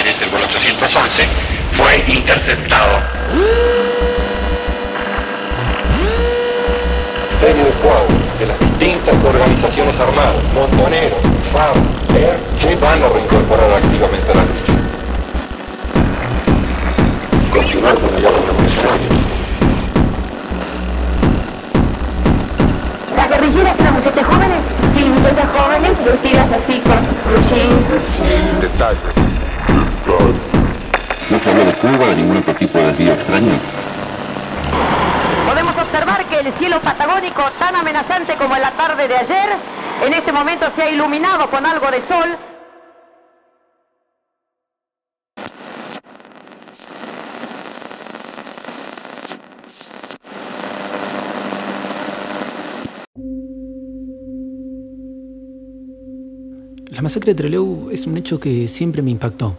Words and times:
es 0.00 0.22
el 0.22 0.30
vuelo 0.30 0.46
811, 0.46 1.24
fue 1.72 2.14
interceptado. 2.14 2.98
serie 7.40 7.64
de 8.38 8.46
las 8.46 8.58
distintas 8.60 9.14
organizaciones 9.24 9.94
armadas, 9.98 10.36
montoneros, 10.54 11.18
FAM, 11.52 12.16
ER, 12.16 12.38
se 12.58 12.76
van 12.76 13.02
a 13.02 13.08
reincorporar 13.08 13.70
activamente 13.72 14.30
a 14.30 14.34
la 14.34 14.42
lucha. 14.42 14.72
Continuar 17.52 17.94
con 17.94 18.14
el 18.14 18.20
diálogo 18.20 18.46
revolucionario. 18.46 19.08
¿Las 23.16 23.28
guerrilleras 23.28 23.80
eran 23.80 23.94
muchachas 23.94 24.26
jóvenes? 24.26 24.58
Sí, 24.96 25.04
muchachas 25.04 25.46
jóvenes 25.52 26.04
vestidas 26.04 26.52
así 26.52 26.80
con 26.80 26.96
blue 27.26 28.60
Detalle. 28.60 28.98
No 29.16 29.31
se 31.42 31.50
habló 31.50 31.64
de 31.64 31.72
Cuba, 31.74 32.06
de 32.08 32.16
ningún 32.16 32.36
otro 32.36 32.54
tipo 32.54 32.78
de 32.78 32.86
desvío 32.86 33.12
extraño. 33.14 33.52
Podemos 35.46 35.76
observar 35.76 36.24
que 36.26 36.38
el 36.38 36.52
cielo 36.54 36.80
patagónico, 36.80 37.42
tan 37.58 37.74
amenazante 37.74 38.34
como 38.36 38.54
en 38.54 38.62
la 38.62 38.70
tarde 38.72 39.08
de 39.08 39.16
ayer, 39.16 39.50
en 40.04 40.12
este 40.12 40.32
momento 40.32 40.66
se 40.74 40.82
ha 40.82 40.90
iluminado 40.90 41.50
con 41.50 41.66
algo 41.66 41.90
de 41.90 42.00
sol. 42.02 42.36
La 56.90 57.02
masacre 57.02 57.32
de 57.32 57.38
Trelew 57.38 57.90
es 57.90 58.06
un 58.06 58.16
hecho 58.16 58.38
que 58.38 58.68
siempre 58.68 59.02
me 59.02 59.10
impactó. 59.10 59.56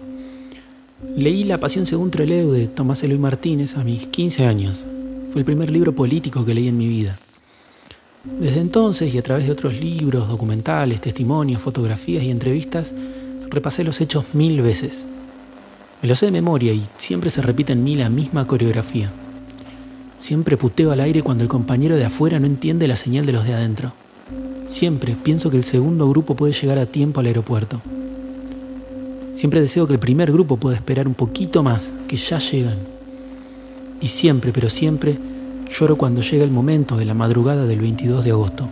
Leí 1.16 1.44
La 1.44 1.60
Pasión 1.60 1.86
según 1.86 2.10
Trelew 2.10 2.52
de 2.52 2.68
Tomás 2.68 3.04
Eloy 3.04 3.20
Martínez 3.20 3.78
a 3.78 3.84
mis 3.84 4.08
15 4.08 4.48
años. 4.48 4.84
Fue 5.32 5.42
el 5.42 5.46
primer 5.46 5.70
libro 5.70 5.94
político 5.94 6.44
que 6.44 6.56
leí 6.56 6.68
en 6.68 6.78
mi 6.78 6.88
vida. 6.88 7.20
Desde 8.24 8.60
entonces 8.60 9.14
y 9.14 9.20
a 9.20 9.22
través 9.22 9.46
de 9.46 9.52
otros 9.52 9.76
libros, 9.76 10.28
documentales, 10.28 11.02
testimonios, 11.02 11.62
fotografías 11.62 12.24
y 12.24 12.32
entrevistas, 12.32 12.96
repasé 13.52 13.84
los 13.84 14.02
hechos 14.02 14.26
mil 14.34 14.60
veces. 14.64 15.06
Me 16.02 16.10
lo 16.10 16.16
sé 16.16 16.26
de 16.26 16.32
memoria 16.32 16.74
y 16.74 16.84
siempre 16.98 17.30
se 17.30 17.44
repite 17.44 17.74
en 17.74 17.84
mí 17.84 17.96
la 17.96 18.10
misma 18.10 18.48
coreografía. 18.48 19.12
Siempre 20.18 20.58
puteo 20.58 20.92
al 20.92 21.00
aire 21.00 21.22
cuando 21.22 21.44
el 21.44 21.50
compañero 21.50 21.96
de 21.96 22.06
afuera 22.06 22.40
no 22.40 22.48
entiende 22.48 22.88
la 22.88 22.96
señal 22.96 23.28
de 23.28 23.34
los 23.34 23.46
de 23.46 23.54
adentro. 23.54 23.94
Siempre 24.66 25.16
pienso 25.22 25.52
que 25.52 25.58
el 25.58 25.64
segundo 25.64 26.10
grupo 26.10 26.36
puede 26.36 26.54
llegar 26.54 26.80
a 26.80 26.88
tiempo 26.88 27.20
al 27.20 27.28
aeropuerto. 27.28 27.84
Siempre 29.34 29.62
deseo 29.62 29.88
que 29.88 29.94
el 29.94 30.00
primer 30.00 30.32
grupo 30.32 30.58
pueda 30.58 30.76
esperar 30.76 31.08
un 31.08 31.16
poquito 31.16 31.64
más, 31.64 31.92
que 32.08 32.18
ya 32.18 32.38
llegan. 32.40 32.78
Y 34.00 34.08
siempre, 34.08 34.52
pero 34.52 34.70
siempre, 34.70 35.18
lloro 35.70 35.98
cuando 35.98 36.22
llega 36.22 36.44
el 36.44 36.52
momento 36.52 36.98
de 36.98 37.06
la 37.06 37.14
madrugada 37.14 37.66
del 37.66 37.80
22 37.80 38.24
de 38.24 38.32
agosto. 38.32 38.70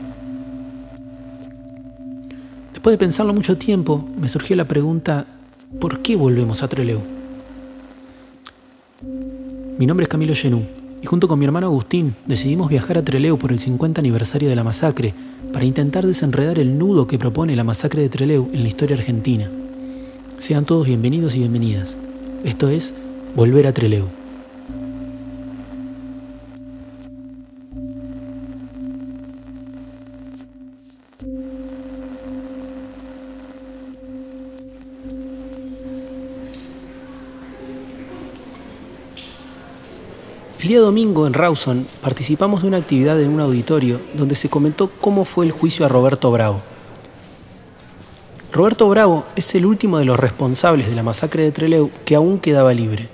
Después 2.74 2.94
de 2.94 2.98
pensarlo 2.98 3.34
mucho 3.34 3.58
tiempo, 3.58 4.08
me 4.20 4.30
surgió 4.30 4.56
la 4.56 4.68
pregunta, 4.68 5.26
¿por 5.80 6.02
qué 6.02 6.16
volvemos 6.16 6.64
a 6.64 6.68
Trelew? 6.68 7.02
Mi 9.78 9.88
nombre 9.88 10.04
es 10.04 10.10
Camilo 10.10 10.36
Genú 10.36 10.64
y 11.02 11.08
junto 11.08 11.28
con 11.28 11.40
mi 11.40 11.46
hermano 11.46 11.68
Agustín 11.68 12.16
decidimos 12.28 12.70
viajar 12.70 13.00
a 13.00 13.04
Trelew 13.04 13.38
por 13.38 13.52
el 13.52 13.60
50 13.60 14.00
aniversario 14.00 14.50
de 14.50 14.56
la 14.56 14.64
masacre 14.64 15.14
para 15.52 15.66
intentar 15.66 16.06
desenredar 16.06 16.60
el 16.60 16.78
nudo 16.78 17.08
que 17.08 17.18
propone 17.18 17.56
la 17.56 17.64
masacre 17.64 18.04
de 18.04 18.10
Trelew 18.10 18.50
en 18.54 18.62
la 18.62 18.70
historia 18.70 18.96
argentina. 18.96 19.50
Sean 20.42 20.66
todos 20.66 20.88
bienvenidos 20.88 21.36
y 21.36 21.40
bienvenidas. 21.40 22.00
Esto 22.44 22.68
es 22.68 22.96
Volver 23.36 23.68
a 23.68 23.74
Trelew. 23.76 24.08
El 40.60 40.68
día 40.68 40.80
domingo 40.80 41.28
en 41.28 41.34
Rawson 41.34 41.86
participamos 42.02 42.64
de 42.64 42.70
una 42.70 42.78
actividad 42.78 43.22
en 43.22 43.30
un 43.30 43.42
auditorio 43.42 44.02
donde 44.16 44.34
se 44.34 44.50
comentó 44.50 44.90
cómo 45.02 45.24
fue 45.24 45.46
el 45.46 45.52
juicio 45.52 45.86
a 45.86 45.90
Roberto 45.90 46.32
Bravo. 46.32 46.71
Roberto 48.54 48.90
Bravo 48.90 49.24
es 49.38 49.56
el 49.56 49.66
último 49.66 49.98
de 49.98 50.04
los 50.04 50.20
responsables 50.20 50.90
de 50.90 50.96
la 50.96 51.04
masacre 51.04 51.44
de 51.44 51.54
Trelew 51.54 51.90
que 52.04 52.16
aún 52.16 52.38
quedaba 52.38 52.74
libre. 52.74 53.08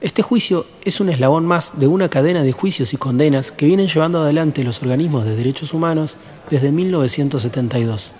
Este 0.00 0.22
juicio 0.22 0.64
es 0.84 1.00
un 1.00 1.10
eslabón 1.10 1.44
más 1.44 1.78
de 1.78 1.86
una 1.86 2.08
cadena 2.08 2.42
de 2.42 2.52
juicios 2.52 2.94
y 2.94 2.96
condenas 2.96 3.52
que 3.52 3.66
vienen 3.66 3.88
llevando 3.88 4.20
adelante 4.20 4.64
los 4.64 4.80
organismos 4.80 5.26
de 5.26 5.36
derechos 5.36 5.74
humanos 5.74 6.16
desde 6.48 6.72
1972. 6.72 8.12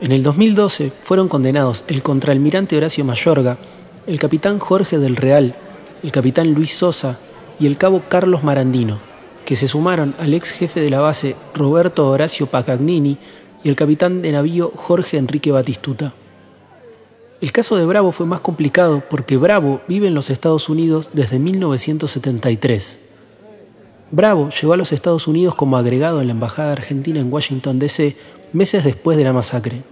En 0.00 0.12
el 0.12 0.22
2012 0.22 0.92
fueron 1.04 1.28
condenados 1.28 1.84
el 1.86 2.02
contraalmirante 2.02 2.78
Horacio 2.78 3.04
Mayorga, 3.04 3.58
el 4.06 4.18
capitán 4.18 4.60
Jorge 4.60 4.98
del 4.98 5.16
Real, 5.16 5.56
el 6.02 6.10
capitán 6.10 6.54
Luis 6.54 6.72
Sosa 6.72 7.18
y 7.58 7.66
el 7.66 7.76
cabo 7.76 8.04
Carlos 8.08 8.44
Marandino, 8.44 8.98
que 9.44 9.56
se 9.56 9.68
sumaron 9.68 10.14
al 10.18 10.32
ex 10.32 10.52
jefe 10.52 10.80
de 10.80 10.88
la 10.88 11.00
base 11.00 11.36
Roberto 11.54 12.08
Horacio 12.08 12.46
Pacagnini 12.46 13.18
y 13.62 13.68
el 13.68 13.76
capitán 13.76 14.22
de 14.22 14.32
navío 14.32 14.72
Jorge 14.74 15.18
Enrique 15.18 15.52
Batistuta. 15.52 16.14
El 17.40 17.52
caso 17.52 17.76
de 17.76 17.86
Bravo 17.86 18.12
fue 18.12 18.26
más 18.26 18.40
complicado 18.40 19.02
porque 19.08 19.36
Bravo 19.36 19.80
vive 19.88 20.08
en 20.08 20.14
los 20.14 20.28
Estados 20.28 20.68
Unidos 20.68 21.10
desde 21.14 21.38
1973. 21.38 22.98
Bravo 24.10 24.50
llegó 24.50 24.72
a 24.72 24.76
los 24.76 24.92
Estados 24.92 25.26
Unidos 25.26 25.54
como 25.54 25.78
agregado 25.78 26.20
en 26.20 26.26
la 26.26 26.32
Embajada 26.32 26.72
Argentina 26.72 27.20
en 27.20 27.32
Washington, 27.32 27.78
D.C. 27.78 28.16
meses 28.52 28.84
después 28.84 29.16
de 29.16 29.24
la 29.24 29.32
masacre. 29.32 29.82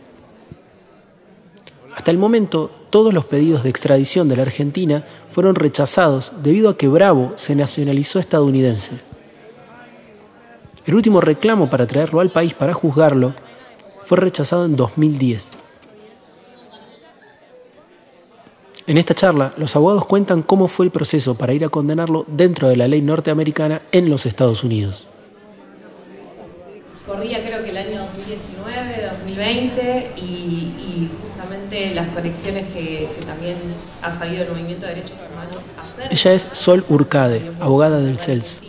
Hasta 1.95 2.11
el 2.11 2.19
momento, 2.19 2.71
todos 2.91 3.15
los 3.15 3.25
pedidos 3.25 3.63
de 3.63 3.71
extradición 3.71 4.29
de 4.29 4.37
la 4.37 4.43
Argentina 4.43 5.05
fueron 5.31 5.55
rechazados 5.55 6.33
debido 6.43 6.71
a 6.71 6.77
que 6.77 6.89
Bravo 6.89 7.33
se 7.37 7.55
nacionalizó 7.55 8.19
estadounidense. 8.19 9.01
El 10.85 10.95
último 10.95 11.21
reclamo 11.21 11.71
para 11.71 11.87
traerlo 11.87 12.21
al 12.21 12.31
país 12.31 12.55
para 12.55 12.75
juzgarlo 12.75 13.35
fue 14.09 14.17
rechazado 14.17 14.65
en 14.65 14.75
2010. 14.75 15.53
En 18.87 18.97
esta 18.97 19.15
charla, 19.15 19.53
los 19.59 19.77
abogados 19.77 20.07
cuentan 20.07 20.43
cómo 20.43 20.67
fue 20.67 20.87
el 20.87 20.91
proceso 20.91 21.35
para 21.35 21.53
ir 21.53 21.63
a 21.63 21.69
condenarlo 21.69 22.25
dentro 22.27 22.71
de 22.71 22.77
la 22.79 22.89
ley 22.89 23.03
norteamericana 23.03 23.83
en 23.93 24.09
los 24.09 24.25
Estados 24.25 24.65
Unidos. 24.65 25.07
Corría 27.07 27.45
creo 27.45 27.63
que 27.63 27.69
el 27.69 27.77
año 27.77 28.07
2019, 28.07 29.11
2020 29.19 30.13
y, 30.17 30.21
y 30.23 31.11
justamente 31.23 31.95
las 31.95 32.09
conexiones 32.09 32.73
que, 32.73 33.11
que, 33.15 33.27
también 33.27 33.57
ha 34.01 34.11
sabido 34.11 34.45
el 34.45 34.51
Movimiento 34.51 34.87
de 34.87 34.95
Derechos 34.95 35.19
Humanos 35.31 35.65
hacer. 35.77 36.11
Ella 36.11 36.33
es 36.33 36.49
Sol 36.53 36.83
Urcade, 36.89 37.53
abogada 37.61 38.01
del 38.01 38.19
CELS. 38.19 38.63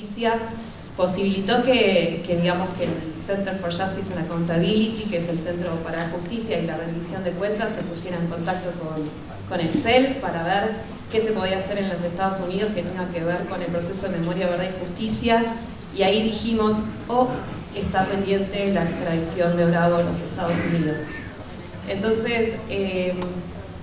Posibilitó 0.99 1.63
que, 1.63 2.21
digamos 2.27 2.71
que 2.71 2.83
el 2.83 2.91
Center 3.17 3.55
for 3.55 3.71
Justice 3.71 4.11
and 4.11 4.25
Accountability, 4.25 5.03
que 5.03 5.15
es 5.15 5.29
el 5.29 5.39
Centro 5.39 5.71
para 5.77 6.09
Justicia 6.09 6.59
y 6.59 6.65
la 6.65 6.75
Rendición 6.75 7.23
de 7.23 7.31
Cuentas, 7.31 7.71
se 7.71 7.83
pusiera 7.83 8.17
en 8.17 8.27
contacto 8.27 8.71
con, 8.71 9.09
con 9.47 9.65
el 9.65 9.73
CELS 9.73 10.17
para 10.17 10.43
ver 10.43 10.71
qué 11.09 11.21
se 11.21 11.31
podía 11.31 11.59
hacer 11.59 11.77
en 11.77 11.87
los 11.87 12.03
Estados 12.03 12.41
Unidos 12.41 12.73
que 12.75 12.83
tenga 12.83 13.09
que 13.11 13.23
ver 13.23 13.45
con 13.45 13.61
el 13.61 13.67
proceso 13.67 14.09
de 14.09 14.17
memoria, 14.17 14.47
verdad 14.49 14.65
y 14.65 14.77
justicia. 14.81 15.45
Y 15.95 16.03
ahí 16.03 16.21
dijimos, 16.21 16.79
oh, 17.07 17.29
está 17.73 18.05
pendiente 18.05 18.69
la 18.73 18.83
extradición 18.83 19.55
de 19.55 19.67
Bravo 19.67 19.95
a 19.95 20.03
los 20.03 20.19
Estados 20.19 20.57
Unidos. 20.57 21.03
Entonces, 21.87 22.55
eh, 22.69 23.13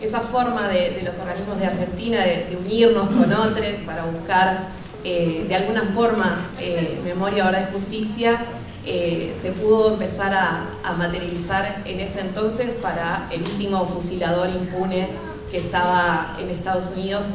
esa 0.02 0.20
forma 0.20 0.68
de, 0.68 0.90
de, 0.90 1.02
los 1.02 1.18
organismos 1.18 1.58
de 1.60 1.66
Argentina 1.66 2.20
de, 2.20 2.44
de 2.50 2.58
unirnos 2.58 3.08
con 3.08 3.32
otros 3.32 3.78
para 3.86 4.04
buscar 4.04 4.75
eh, 5.08 5.44
de 5.46 5.54
alguna 5.54 5.84
forma 5.84 6.50
eh, 6.58 7.00
memoria, 7.04 7.44
verdad 7.44 7.68
y 7.70 7.72
justicia, 7.72 8.44
eh, 8.84 9.32
se 9.40 9.52
pudo 9.52 9.92
empezar 9.92 10.34
a, 10.34 10.94
materializar 10.98 11.82
en 11.84 12.00
ese 12.00 12.22
entonces 12.22 12.74
para 12.74 13.28
el 13.30 13.42
último 13.42 13.86
fusilador 13.86 14.50
impune 14.50 15.10
que 15.48 15.58
estaba 15.58 16.36
en 16.40 16.50
Estados 16.50 16.90
Unidos. 16.90 17.34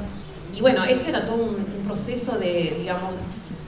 Y 0.54 0.60
bueno, 0.60 0.84
esto 0.84 1.08
era 1.08 1.24
todo 1.24 1.38
un, 1.38 1.66
proceso 1.86 2.38
de, 2.38 2.76
digamos, 2.78 3.14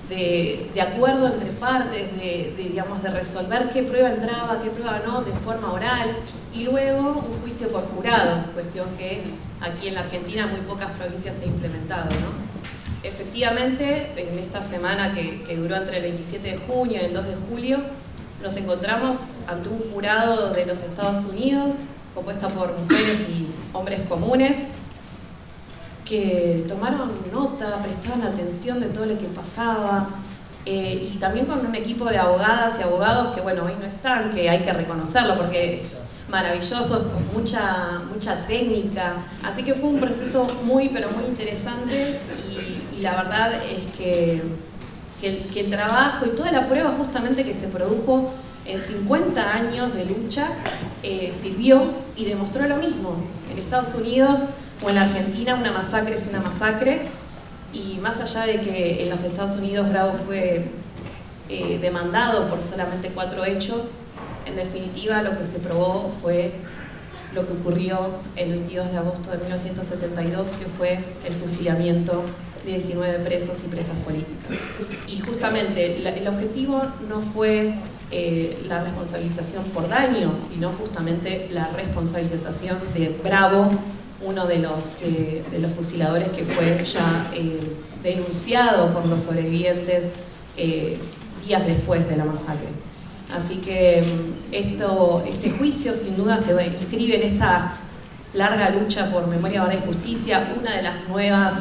de, 0.10 0.70
de, 0.74 0.82
acuerdo 0.82 1.28
entre 1.28 1.52
partes, 1.52 2.14
de, 2.18 2.54
de, 2.58 2.64
digamos, 2.64 3.02
de 3.04 3.10
resolver 3.10 3.70
qué 3.70 3.84
prueba 3.84 4.10
entraba, 4.10 4.60
qué 4.62 4.70
prueba 4.70 5.02
no, 5.06 5.22
de 5.22 5.32
forma 5.32 5.72
oral, 5.72 6.18
y 6.54 6.64
luego 6.66 7.24
un 7.26 7.42
juicio 7.42 7.70
por 7.70 7.88
jurados, 7.88 8.48
cuestión 8.48 8.90
que 8.98 9.22
aquí 9.62 9.88
en 9.88 9.96
la 9.96 10.02
Argentina 10.02 10.48
muy 10.48 10.60
pocas 10.62 10.92
provincias 10.92 11.38
se 11.38 11.46
ha 11.46 11.48
implementado. 11.48 12.10
¿no? 12.10 12.54
Efectivamente, 13.04 14.14
en 14.16 14.40
esta 14.40 14.62
semana 14.62 15.14
que, 15.14 15.58
duró 15.58 15.76
entre 15.76 15.98
el 15.98 16.04
27 16.04 16.52
de 16.52 16.58
junio 16.58 17.00
y 17.02 17.06
el 17.06 17.14
2 17.14 17.26
de 17.26 17.36
julio, 17.50 17.80
nos 18.42 18.56
encontramos 18.56 19.20
ante 19.48 19.70
un 19.70 19.80
jurado 19.92 20.52
de 20.52 20.66
los 20.66 20.82
Estados 20.82 21.26
Unidos 21.26 21.76
compuesta 22.14 22.48
por 22.50 22.78
mujeres 22.78 23.28
y 23.28 23.48
hombres 23.74 24.02
comunes, 24.08 24.58
que 26.06 26.64
tomaron 26.68 27.12
nota, 27.32 27.82
prestaban 27.82 28.22
atención 28.22 28.80
de 28.80 28.88
todo 28.88 29.06
lo 29.06 29.18
que 29.18 29.26
pasaba, 29.26 30.10
eh, 30.66 31.10
y 31.12 31.18
también 31.18 31.46
con 31.46 31.66
un 31.66 31.76
equipo 31.76 32.06
de 32.06 32.18
abogadas 32.18 32.78
y 32.80 32.84
abogados 32.84 33.34
que, 33.36 33.42
bueno, 33.42 33.66
hoy 33.66 33.74
no 33.80 33.86
están, 33.86 34.32
que 34.32 34.50
hay 34.50 34.60
que 34.60 34.72
reconocerlo 34.72 35.36
porque 35.38 35.84
maravillosos, 36.30 37.08
con 37.08 37.34
mucha, 37.34 38.02
mucha 38.12 38.46
técnica. 38.48 39.18
Así 39.44 39.64
que 39.64 39.74
fue 39.74 39.90
un 39.90 40.00
proceso 40.00 40.48
muy, 40.64 40.90
pero 40.90 41.10
muy 41.12 41.26
interesante 41.26 42.20
y, 42.50 42.83
la 43.02 43.16
verdad 43.16 43.54
es 43.66 43.92
que, 43.92 44.42
que, 45.22 45.60
el, 45.60 45.70
trabajo 45.70 46.26
y 46.26 46.30
toda 46.30 46.52
la 46.52 46.68
prueba 46.68 46.92
justamente 46.92 47.46
que 47.46 47.54
se 47.54 47.68
produjo 47.68 48.34
en 48.66 48.82
50 48.82 49.54
años 49.54 49.94
de 49.94 50.06
lucha 50.06 50.48
eh, 51.02 51.34
sirvió 51.34 51.94
y 52.16 52.26
demostró 52.26 52.68
lo 52.68 52.78
mismo. 52.78 53.16
En 53.52 53.58
Estados 53.58 53.94
Unidos 53.94 54.46
o 54.84 54.90
en 54.90 54.96
la 54.96 55.04
Argentina 55.04 55.56
una 55.56 55.72
masacre 55.72 56.16
es 56.16 56.28
una 56.28 56.40
masacre 56.40 57.08
y 57.74 57.98
más 58.02 58.20
allá 58.20 58.46
de 58.46 58.62
que 58.62 59.04
en 59.04 59.10
los 59.10 59.24
Estados 59.24 59.52
Unidos 59.52 59.90
Bravo 59.90 60.14
fue 60.14 60.66
eh, 61.50 61.80
demandado 61.82 62.48
por 62.48 62.62
solamente 62.62 63.10
cuatro 63.10 63.44
hechos, 63.44 63.92
en 64.46 64.56
definitiva 64.56 65.22
lo 65.22 65.38
que 65.38 65.44
se 65.44 65.60
probó 65.60 66.12
fue 66.22 66.54
lo 67.34 67.46
que 67.46 67.54
ocurrió 67.54 68.12
el 68.36 68.52
22 68.52 68.92
de 68.92 68.98
agosto 68.98 69.32
de 69.32 69.38
1972, 69.40 70.50
que 70.52 70.66
fue 70.66 71.04
el 71.26 71.34
fusilamiento 71.34 72.24
19 72.66 73.20
presos 73.20 73.62
y 73.66 73.68
presas 73.68 73.96
políticas. 73.98 74.58
Y 75.08 75.20
justamente 75.20 75.98
el 76.08 76.28
objetivo 76.28 76.84
no 77.08 77.22
fue 77.22 77.74
eh, 78.12 78.64
la 78.68 78.84
responsabilización 78.84 79.64
por 79.66 79.90
daños, 79.90 80.40
sino 80.40 80.72
justamente 80.72 81.50
la 81.52 81.70
responsabilización 81.70 82.78
de 82.94 83.10
Bravo 83.24 83.72
uno 84.26 84.46
de 84.46 84.60
los, 84.60 84.92
de 85.02 85.60
los 85.60 85.72
fusiladores 85.72 86.30
que 86.30 86.46
fue 86.46 86.84
ya 86.86 87.30
eh, 87.34 87.60
denunciado 88.02 88.94
por 88.94 89.06
los 89.06 89.22
sobrevivientes 89.22 90.10
eh, 90.58 90.98
días 91.46 91.66
después 91.66 92.08
de 92.08 92.18
la 92.18 92.26
masacre. 92.26 92.70
Así 93.36 93.58
que 93.58 94.04
mm, 94.04 94.54
esto, 94.54 95.24
este 95.28 95.50
juicio 95.52 95.96
sin 95.96 96.16
duda 96.16 96.40
se 96.40 96.52
inscribe 96.68 97.16
en 97.16 97.24
esta 97.24 97.78
larga 98.34 98.70
lucha 98.70 99.12
por 99.12 99.28
memoria, 99.28 99.64
verdad 99.64 99.80
y 99.84 99.88
justicia, 99.88 100.54
una 100.60 100.76
de 100.76 100.84
las 100.84 101.08
nuevas 101.08 101.56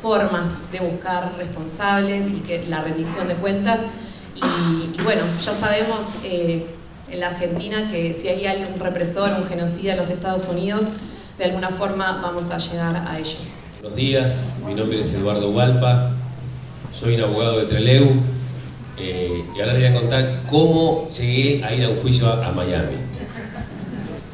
formas 0.00 0.58
de 0.70 0.80
buscar 0.80 1.34
responsables 1.36 2.32
y 2.32 2.40
que 2.40 2.66
la 2.68 2.82
rendición 2.82 3.26
de 3.26 3.34
cuentas. 3.34 3.80
Y, 4.36 5.02
bueno, 5.02 5.22
ya 5.42 5.54
sabemos 5.54 6.06
eh, 6.24 6.66
en 7.10 7.20
la 7.20 7.28
Argentina 7.28 7.90
que 7.90 8.14
si 8.14 8.28
hay 8.28 8.46
algún 8.46 8.78
represor, 8.78 9.32
un 9.32 9.48
genocida 9.48 9.92
en 9.92 9.98
los 9.98 10.10
Estados 10.10 10.46
Unidos, 10.48 10.88
de 11.38 11.44
alguna 11.44 11.70
forma 11.70 12.20
vamos 12.22 12.50
a 12.50 12.58
llegar 12.58 13.04
a 13.08 13.18
ellos. 13.18 13.56
Buenos 13.80 13.96
días, 13.96 14.40
mi 14.66 14.74
nombre 14.74 15.00
es 15.00 15.12
Eduardo 15.12 15.50
Hualpa, 15.50 16.12
soy 16.94 17.14
un 17.14 17.22
abogado 17.22 17.58
de 17.58 17.66
Treleu 17.66 18.10
eh, 18.98 19.44
y 19.56 19.60
ahora 19.60 19.74
les 19.74 19.82
voy 19.82 19.96
a 19.96 20.00
contar 20.00 20.42
cómo 20.48 21.08
llegué 21.08 21.64
a 21.64 21.74
ir 21.74 21.84
a 21.84 21.88
un 21.88 21.96
juicio 21.98 22.28
a, 22.28 22.52
Miami. 22.52 22.96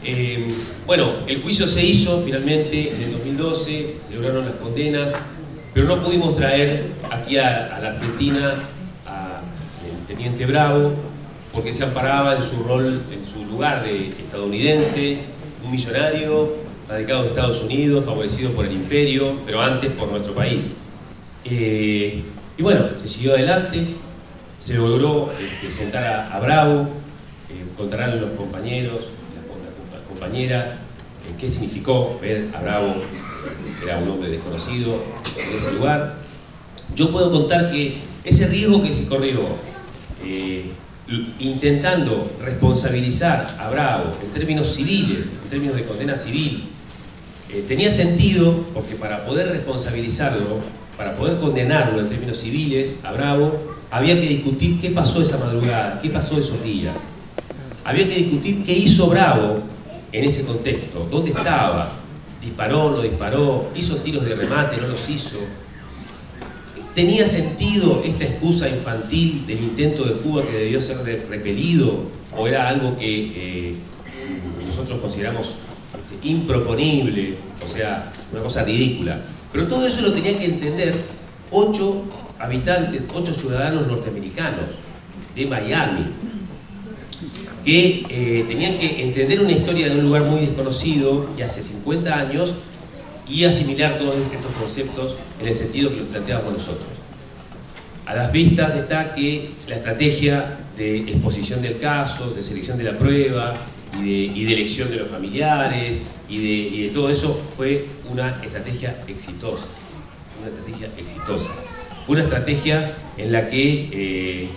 Eh, 0.02 0.48
bueno, 0.86 1.12
el 1.26 1.42
juicio 1.42 1.68
se 1.68 1.84
hizo 1.84 2.20
finalmente 2.20 2.94
en 2.94 3.02
el 3.02 3.12
2012, 3.12 3.96
se 4.06 4.14
lograron 4.14 4.46
las 4.46 4.54
condenas, 4.54 5.14
pero 5.74 5.88
no 5.88 6.02
pudimos 6.02 6.36
traer 6.36 6.92
aquí 7.10 7.36
a, 7.36 7.78
la 7.82 7.88
Argentina 7.88 8.54
al 9.04 10.06
teniente 10.06 10.46
Bravo 10.46 10.92
porque 11.52 11.72
se 11.72 11.84
amparaba 11.84 12.36
en 12.36 12.42
su 12.42 12.62
rol, 12.62 13.02
en 13.10 13.26
su 13.26 13.44
lugar 13.44 13.84
de 13.84 14.08
estadounidense, 14.10 15.18
un 15.64 15.72
millonario 15.72 16.54
radicado 16.88 17.22
en 17.22 17.26
Estados 17.28 17.62
Unidos, 17.62 18.04
favorecido 18.04 18.52
por 18.52 18.66
el 18.66 18.72
imperio, 18.72 19.38
pero 19.46 19.60
antes 19.60 19.90
por 19.92 20.08
nuestro 20.10 20.34
país. 20.34 20.70
Eh, 21.44 22.22
y 22.56 22.62
bueno, 22.62 22.86
se 23.02 23.08
siguió 23.08 23.34
adelante, 23.34 23.86
se 24.58 24.74
logró 24.74 25.32
este, 25.40 25.70
sentar 25.70 26.04
a, 26.32 26.38
Bravo, 26.40 26.82
eh, 27.50 27.64
contarán 27.76 28.20
los 28.20 28.30
compañeros, 28.32 29.06
la, 29.92 30.04
compañera, 30.08 30.78
eh, 31.26 31.34
qué 31.38 31.48
significó 31.48 32.18
ver 32.20 32.48
a 32.54 32.60
Bravo, 32.60 32.94
era 33.82 33.98
un 33.98 34.08
hombre 34.08 34.30
desconocido, 34.30 35.02
en 35.36 35.56
ese 35.56 35.72
lugar. 35.72 36.16
Yo 36.94 37.10
puedo 37.10 37.30
contar 37.30 37.70
que 37.70 37.98
ese 38.24 38.46
riesgo 38.46 38.82
que 38.82 38.92
se 38.92 39.06
corrió, 39.06 39.40
intentando 41.38 42.32
responsabilizar 42.40 43.56
a 43.60 43.68
Bravo 43.68 44.12
en 44.22 44.30
términos 44.30 44.68
civiles, 44.74 45.32
en 45.42 45.50
términos 45.50 45.76
de 45.76 45.84
condena 45.84 46.16
civil, 46.16 46.68
eh, 47.50 47.64
tenía 47.68 47.90
sentido 47.90 48.64
porque 48.72 48.94
para 48.94 49.26
poder 49.26 49.48
responsabilizarlo, 49.48 50.60
para 50.96 51.16
poder 51.16 51.38
condenarlo 51.38 52.00
en 52.00 52.08
términos 52.08 52.38
civiles 52.38 52.96
a 53.02 53.12
Bravo, 53.12 53.74
había 53.90 54.18
que 54.18 54.26
discutir 54.26 54.80
qué 54.80 54.90
pasó 54.90 55.20
esa 55.20 55.38
madrugada, 55.38 56.00
qué 56.00 56.10
pasó 56.10 56.38
esos 56.38 56.62
días. 56.64 56.96
Había 57.84 58.08
que 58.08 58.16
discutir 58.16 58.64
qué 58.64 58.72
hizo 58.72 59.06
Bravo 59.08 59.62
en 60.10 60.24
ese 60.24 60.44
contexto, 60.44 61.06
dónde 61.10 61.30
estaba, 61.30 62.00
disparó, 62.44 62.90
no 62.90 63.00
disparó, 63.00 63.70
hizo 63.74 63.96
tiros 63.96 64.24
de 64.24 64.34
remate, 64.34 64.76
no 64.76 64.88
los 64.88 65.08
hizo. 65.08 65.38
¿Tenía 66.94 67.26
sentido 67.26 68.02
esta 68.04 68.24
excusa 68.24 68.68
infantil 68.68 69.44
del 69.46 69.58
intento 69.58 70.04
de 70.04 70.14
fuga 70.14 70.44
que 70.44 70.52
debió 70.52 70.80
ser 70.80 70.98
repelido 71.28 72.02
o 72.36 72.46
era 72.46 72.68
algo 72.68 72.94
que 72.96 73.74
nosotros 74.64 75.00
consideramos 75.00 75.54
improponible, 76.22 77.36
o 77.64 77.68
sea, 77.68 78.10
una 78.32 78.42
cosa 78.42 78.64
ridícula. 78.64 79.20
Pero 79.52 79.68
todo 79.68 79.86
eso 79.86 80.02
lo 80.02 80.12
tenían 80.12 80.38
que 80.38 80.46
entender 80.46 80.94
ocho 81.50 82.04
habitantes, 82.38 83.02
ocho 83.14 83.32
ciudadanos 83.34 83.86
norteamericanos 83.86 84.64
de 85.34 85.46
Miami, 85.46 86.06
que 87.64 88.04
eh, 88.08 88.44
tenían 88.46 88.78
que 88.78 89.02
entender 89.02 89.40
una 89.40 89.52
historia 89.52 89.88
de 89.88 89.96
un 89.96 90.04
lugar 90.04 90.22
muy 90.24 90.40
desconocido 90.40 91.30
y 91.38 91.42
hace 91.42 91.62
50 91.62 92.14
años 92.14 92.54
y 93.28 93.44
asimilar 93.44 93.98
todos 93.98 94.16
estos 94.16 94.52
conceptos 94.58 95.16
en 95.40 95.46
el 95.46 95.52
sentido 95.54 95.90
que 95.90 95.96
los 95.96 96.08
planteábamos 96.08 96.52
nosotros. 96.54 96.88
A 98.06 98.14
las 98.14 98.32
vistas 98.32 98.74
está 98.74 99.14
que 99.14 99.52
la 99.66 99.76
estrategia 99.76 100.58
de 100.76 100.98
exposición 100.98 101.62
del 101.62 101.78
caso, 101.78 102.30
de 102.30 102.42
selección 102.42 102.76
de 102.76 102.84
la 102.84 102.98
prueba, 102.98 103.54
y 104.02 104.44
de, 104.44 104.52
elección 104.52 104.90
de 104.90 104.96
los 104.96 105.08
familiares 105.08 106.02
y 106.28 106.82
de, 106.82 106.88
todo 106.92 107.10
eso 107.10 107.42
fue 107.48 107.86
una 108.10 108.40
estrategia 108.42 109.02
exitosa. 109.06 109.66
Una 110.40 110.50
estrategia 110.50 110.88
exitosa. 110.98 111.50
Fue 112.04 112.16
una 112.16 112.24
estrategia 112.24 112.94
en 113.16 113.32
la 113.32 113.48
que, 113.48 113.88
eh, 113.92 114.48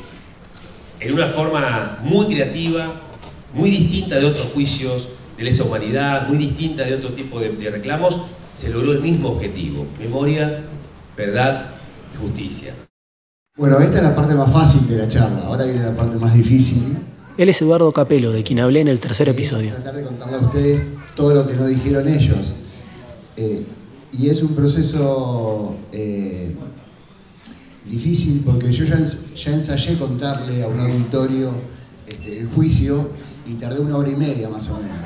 en 1.00 1.14
una 1.14 1.28
forma 1.28 2.00
muy 2.04 2.28
creativa, 2.28 3.02
muy 3.54 3.70
distinta 3.70 4.16
de 4.16 4.26
otros 4.26 4.50
juicios 4.54 5.10
de 5.38 5.44
lesa 5.44 5.64
humanidad, 5.64 6.28
muy 6.28 6.38
distinta 6.38 6.84
de 6.84 6.96
otro 6.96 7.14
tipo 7.14 7.40
de, 7.40 7.50
de 7.50 7.70
reclamos, 7.70 8.20
se 8.54 8.70
logró 8.70 8.92
el 8.92 9.02
mismo 9.02 9.30
objetivo, 9.30 9.86
memoria, 10.00 10.64
verdad 11.16 11.72
y 12.14 12.18
justicia. 12.18 12.74
Bueno, 13.56 13.80
esta 13.80 13.98
es 13.98 14.04
la 14.04 14.16
parte 14.16 14.36
más 14.36 14.52
fácil 14.52 14.88
de 14.88 14.98
la 14.98 15.08
charla, 15.08 15.44
ahora 15.46 15.66
viene 15.66 15.84
la 15.84 15.96
parte 15.96 16.18
más 16.18 16.34
difícil, 16.34 16.98
él 17.38 17.50
es 17.50 17.62
Eduardo 17.62 17.92
Capelo, 17.92 18.32
de 18.32 18.44
quien 18.44 18.60
hablé 18.60 18.82
en 18.82 18.88
el 18.88 19.00
tercer 19.00 19.30
episodio. 19.30 19.72
Tratar 19.72 19.96
de 19.96 20.04
contarle 20.04 20.38
a 20.38 20.40
ustedes 20.40 20.82
todo 21.16 21.36
lo 21.36 21.48
que 21.48 21.54
no 21.54 21.68
dijeron 21.68 22.08
ellos. 22.08 22.56
Eh, 23.36 23.64
y 24.12 24.30
es 24.30 24.42
un 24.42 24.56
proceso 24.56 25.76
eh, 25.92 26.56
difícil 27.90 28.42
porque 28.46 28.72
yo 28.72 28.86
ya, 28.86 29.54
ensayé 29.54 29.98
contarle 29.98 30.64
a 30.64 30.68
un 30.68 30.80
auditorio 30.80 31.52
este, 32.06 32.40
el 32.40 32.48
juicio 32.48 33.10
y 33.46 33.54
tardé 33.54 33.80
una 33.80 33.98
hora 33.98 34.10
y 34.10 34.16
media 34.16 34.50
más 34.50 34.70
o 34.70 34.78
menos. 34.78 34.98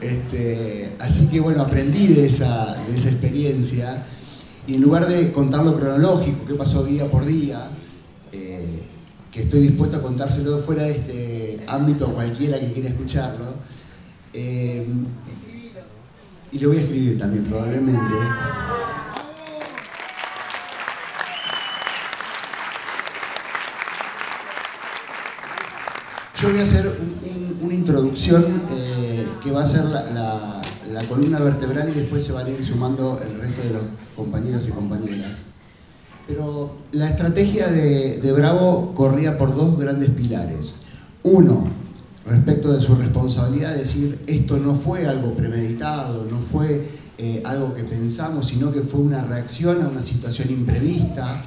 Este, 0.00 0.92
así 0.98 1.28
que 1.28 1.40
bueno, 1.40 1.62
aprendí 1.62 2.08
de 2.08 2.26
esa, 2.26 2.82
de 2.86 2.96
esa 2.96 3.10
experiencia 3.10 4.04
y 4.66 4.74
en 4.74 4.82
lugar 4.82 5.06
de 5.06 5.32
contarlo 5.32 5.76
cronológico, 5.76 6.46
qué 6.46 6.54
pasó 6.54 6.84
día 6.84 7.10
por 7.10 7.24
día, 7.24 7.70
eh, 8.32 8.82
que 9.30 9.42
estoy 9.42 9.60
dispuesto 9.60 9.96
a 9.96 10.02
contárselo 10.02 10.58
fuera 10.58 10.84
de 10.84 10.92
este 10.92 11.60
ámbito 11.66 12.06
a 12.06 12.14
cualquiera 12.14 12.60
que 12.60 12.72
quiera 12.72 12.88
escucharlo. 12.88 13.54
Eh, 14.32 14.86
y 16.52 16.58
lo 16.58 16.68
voy 16.68 16.78
a 16.78 16.80
escribir 16.80 17.18
también 17.18 17.44
probablemente. 17.44 18.14
Yo 26.42 26.50
voy 26.50 26.58
a 26.58 26.64
hacer 26.64 26.92
una 27.62 27.72
introducción 27.72 28.62
eh, 28.72 29.28
que 29.44 29.52
va 29.52 29.62
a 29.62 29.64
ser 29.64 29.84
la, 29.84 30.60
columna 31.08 31.38
vertebral 31.38 31.88
y 31.90 31.92
después 31.92 32.24
se 32.24 32.32
van 32.32 32.46
a 32.46 32.50
ir 32.50 32.64
sumando 32.64 33.20
el 33.22 33.38
resto 33.38 33.62
de 33.62 33.70
los 33.70 33.82
compañeros 34.16 34.64
y 34.66 34.72
compañeras. 34.72 35.38
Pero 36.26 36.78
la 36.90 37.10
estrategia 37.10 37.68
de, 37.68 38.32
Bravo 38.36 38.92
corría 38.92 39.38
por 39.38 39.54
dos 39.54 39.78
grandes 39.78 40.10
pilares. 40.10 40.74
Uno, 41.22 41.68
respecto 42.26 42.72
de 42.72 42.80
su 42.80 42.96
responsabilidad, 42.96 43.76
decir, 43.76 44.18
esto 44.26 44.58
no 44.58 44.74
fue 44.74 45.06
algo 45.06 45.36
premeditado, 45.36 46.26
no 46.28 46.38
fue 46.38 46.88
eh, 47.18 47.40
algo 47.46 47.72
que 47.72 47.84
pensamos, 47.84 48.48
sino 48.48 48.72
que 48.72 48.80
fue 48.80 49.00
una 49.00 49.22
reacción 49.22 49.80
a 49.80 49.86
una 49.86 50.04
situación 50.04 50.50
imprevista, 50.50 51.44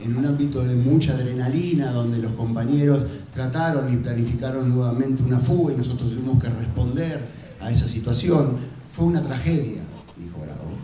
en 0.00 0.16
un 0.16 0.24
ámbito 0.24 0.62
de 0.62 0.74
mucha 0.76 1.12
adrenalina, 1.12 1.90
donde 1.90 2.18
los 2.18 2.32
compañeros 2.32 3.02
trataron 3.38 3.92
y 3.92 3.96
planificaron 3.98 4.68
nuevamente 4.68 5.22
una 5.22 5.38
fuga 5.38 5.72
y 5.72 5.76
nosotros 5.76 6.10
tuvimos 6.10 6.42
que 6.42 6.48
responder 6.48 7.20
a 7.60 7.70
esa 7.70 7.86
situación. 7.86 8.56
Fue 8.90 9.06
una 9.06 9.22
tragedia, 9.22 9.80
dijo 10.16 10.40
Bravo. 10.40 10.76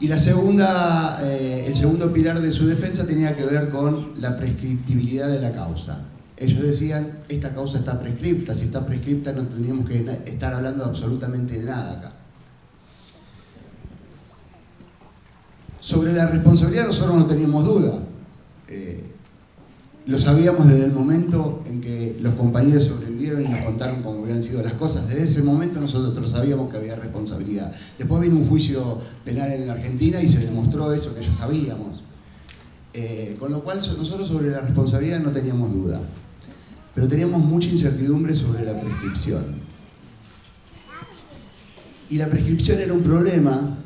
Y 0.00 0.08
la 0.08 0.18
segunda, 0.18 1.20
eh, 1.22 1.64
el 1.66 1.76
segundo 1.76 2.10
pilar 2.10 2.40
de 2.40 2.50
su 2.50 2.66
defensa 2.66 3.06
tenía 3.06 3.36
que 3.36 3.44
ver 3.44 3.68
con 3.68 4.14
la 4.22 4.38
prescriptibilidad 4.38 5.28
de 5.28 5.40
la 5.40 5.52
causa. 5.52 6.06
Ellos 6.38 6.62
decían, 6.62 7.18
esta 7.28 7.52
causa 7.52 7.80
está 7.80 8.00
prescripta, 8.00 8.54
si 8.54 8.64
está 8.64 8.86
prescripta 8.86 9.34
no 9.34 9.42
tendríamos 9.42 9.86
que 9.86 9.98
estar 10.24 10.54
hablando 10.54 10.86
absolutamente 10.86 11.58
de 11.58 11.64
nada 11.66 11.98
acá. 11.98 12.12
Sobre 15.78 16.14
la 16.14 16.26
responsabilidad 16.26 16.86
nosotros 16.86 17.16
no 17.16 17.26
teníamos 17.26 17.66
duda. 17.66 17.98
Eh, 18.68 19.10
lo 20.06 20.18
sabíamos 20.18 20.66
desde 20.68 20.86
el 20.86 20.92
momento 20.92 21.62
en 21.66 21.80
que 21.80 22.16
los 22.20 22.34
compañeros 22.34 22.84
sobrevivieron 22.84 23.44
y 23.44 23.48
nos 23.48 23.60
contaron 23.60 24.02
cómo 24.02 24.22
habían 24.22 24.42
sido 24.42 24.62
las 24.62 24.72
cosas. 24.72 25.06
Desde 25.08 25.24
ese 25.24 25.42
momento 25.42 25.80
nosotros 25.80 26.30
sabíamos 26.30 26.70
que 26.70 26.78
había 26.78 26.96
responsabilidad. 26.96 27.72
Después 27.98 28.22
vino 28.22 28.36
un 28.36 28.46
juicio 28.46 28.98
penal 29.24 29.52
en 29.52 29.66
la 29.66 29.74
Argentina 29.74 30.20
y 30.22 30.28
se 30.28 30.40
demostró 30.40 30.92
eso 30.92 31.14
que 31.14 31.22
ya 31.22 31.32
sabíamos. 31.32 32.02
Eh, 32.92 33.36
con 33.38 33.52
lo 33.52 33.62
cual 33.62 33.78
nosotros 33.78 34.26
sobre 34.26 34.50
la 34.50 34.60
responsabilidad 34.60 35.20
no 35.20 35.30
teníamos 35.30 35.72
duda. 35.72 36.00
Pero 36.94 37.06
teníamos 37.06 37.40
mucha 37.42 37.68
incertidumbre 37.68 38.34
sobre 38.34 38.64
la 38.64 38.80
prescripción. 38.80 39.60
Y 42.08 42.16
la 42.16 42.26
prescripción 42.26 42.80
era 42.80 42.92
un 42.92 43.02
problema 43.02 43.78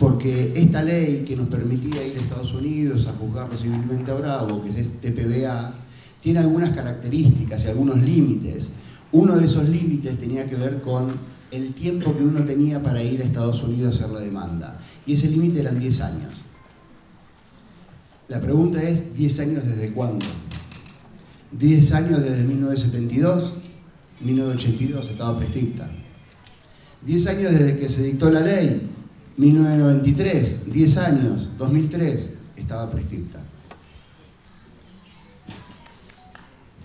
porque 0.00 0.54
esta 0.56 0.82
ley 0.82 1.26
que 1.28 1.36
nos 1.36 1.48
permitía 1.48 2.02
ir 2.02 2.16
a 2.16 2.20
Estados 2.22 2.54
Unidos 2.54 3.06
a 3.06 3.12
juzgarlo 3.12 3.54
civilmente 3.54 4.10
a 4.10 4.14
Bravo, 4.14 4.62
que 4.62 4.70
es 4.70 4.78
este 4.78 5.12
PBA, 5.12 5.74
tiene 6.22 6.38
algunas 6.38 6.70
características 6.70 7.62
y 7.64 7.68
algunos 7.68 7.98
límites. 7.98 8.70
Uno 9.12 9.36
de 9.36 9.44
esos 9.44 9.68
límites 9.68 10.18
tenía 10.18 10.48
que 10.48 10.56
ver 10.56 10.80
con 10.80 11.10
el 11.50 11.74
tiempo 11.74 12.16
que 12.16 12.24
uno 12.24 12.42
tenía 12.44 12.82
para 12.82 13.02
ir 13.02 13.20
a 13.20 13.24
Estados 13.24 13.62
Unidos 13.62 14.00
a 14.00 14.04
hacer 14.04 14.14
la 14.14 14.20
demanda. 14.20 14.78
Y 15.04 15.12
ese 15.12 15.28
límite 15.28 15.60
eran 15.60 15.78
10 15.78 16.00
años. 16.00 16.32
La 18.28 18.40
pregunta 18.40 18.82
es, 18.82 19.14
¿10 19.14 19.40
años 19.40 19.66
desde 19.66 19.92
cuándo? 19.92 20.24
10 21.52 21.92
años 21.92 22.22
desde 22.22 22.44
1972, 22.44 23.52
1982 24.22 25.10
estaba 25.10 25.36
prescripta. 25.36 25.90
10 27.04 27.26
años 27.26 27.52
desde 27.52 27.78
que 27.78 27.88
se 27.90 28.02
dictó 28.02 28.30
la 28.30 28.40
ley, 28.40 28.89
1993, 29.40 30.70
10 30.70 30.96
años, 30.98 31.48
2003, 31.56 32.32
estaba 32.56 32.90
prescripta. 32.90 33.38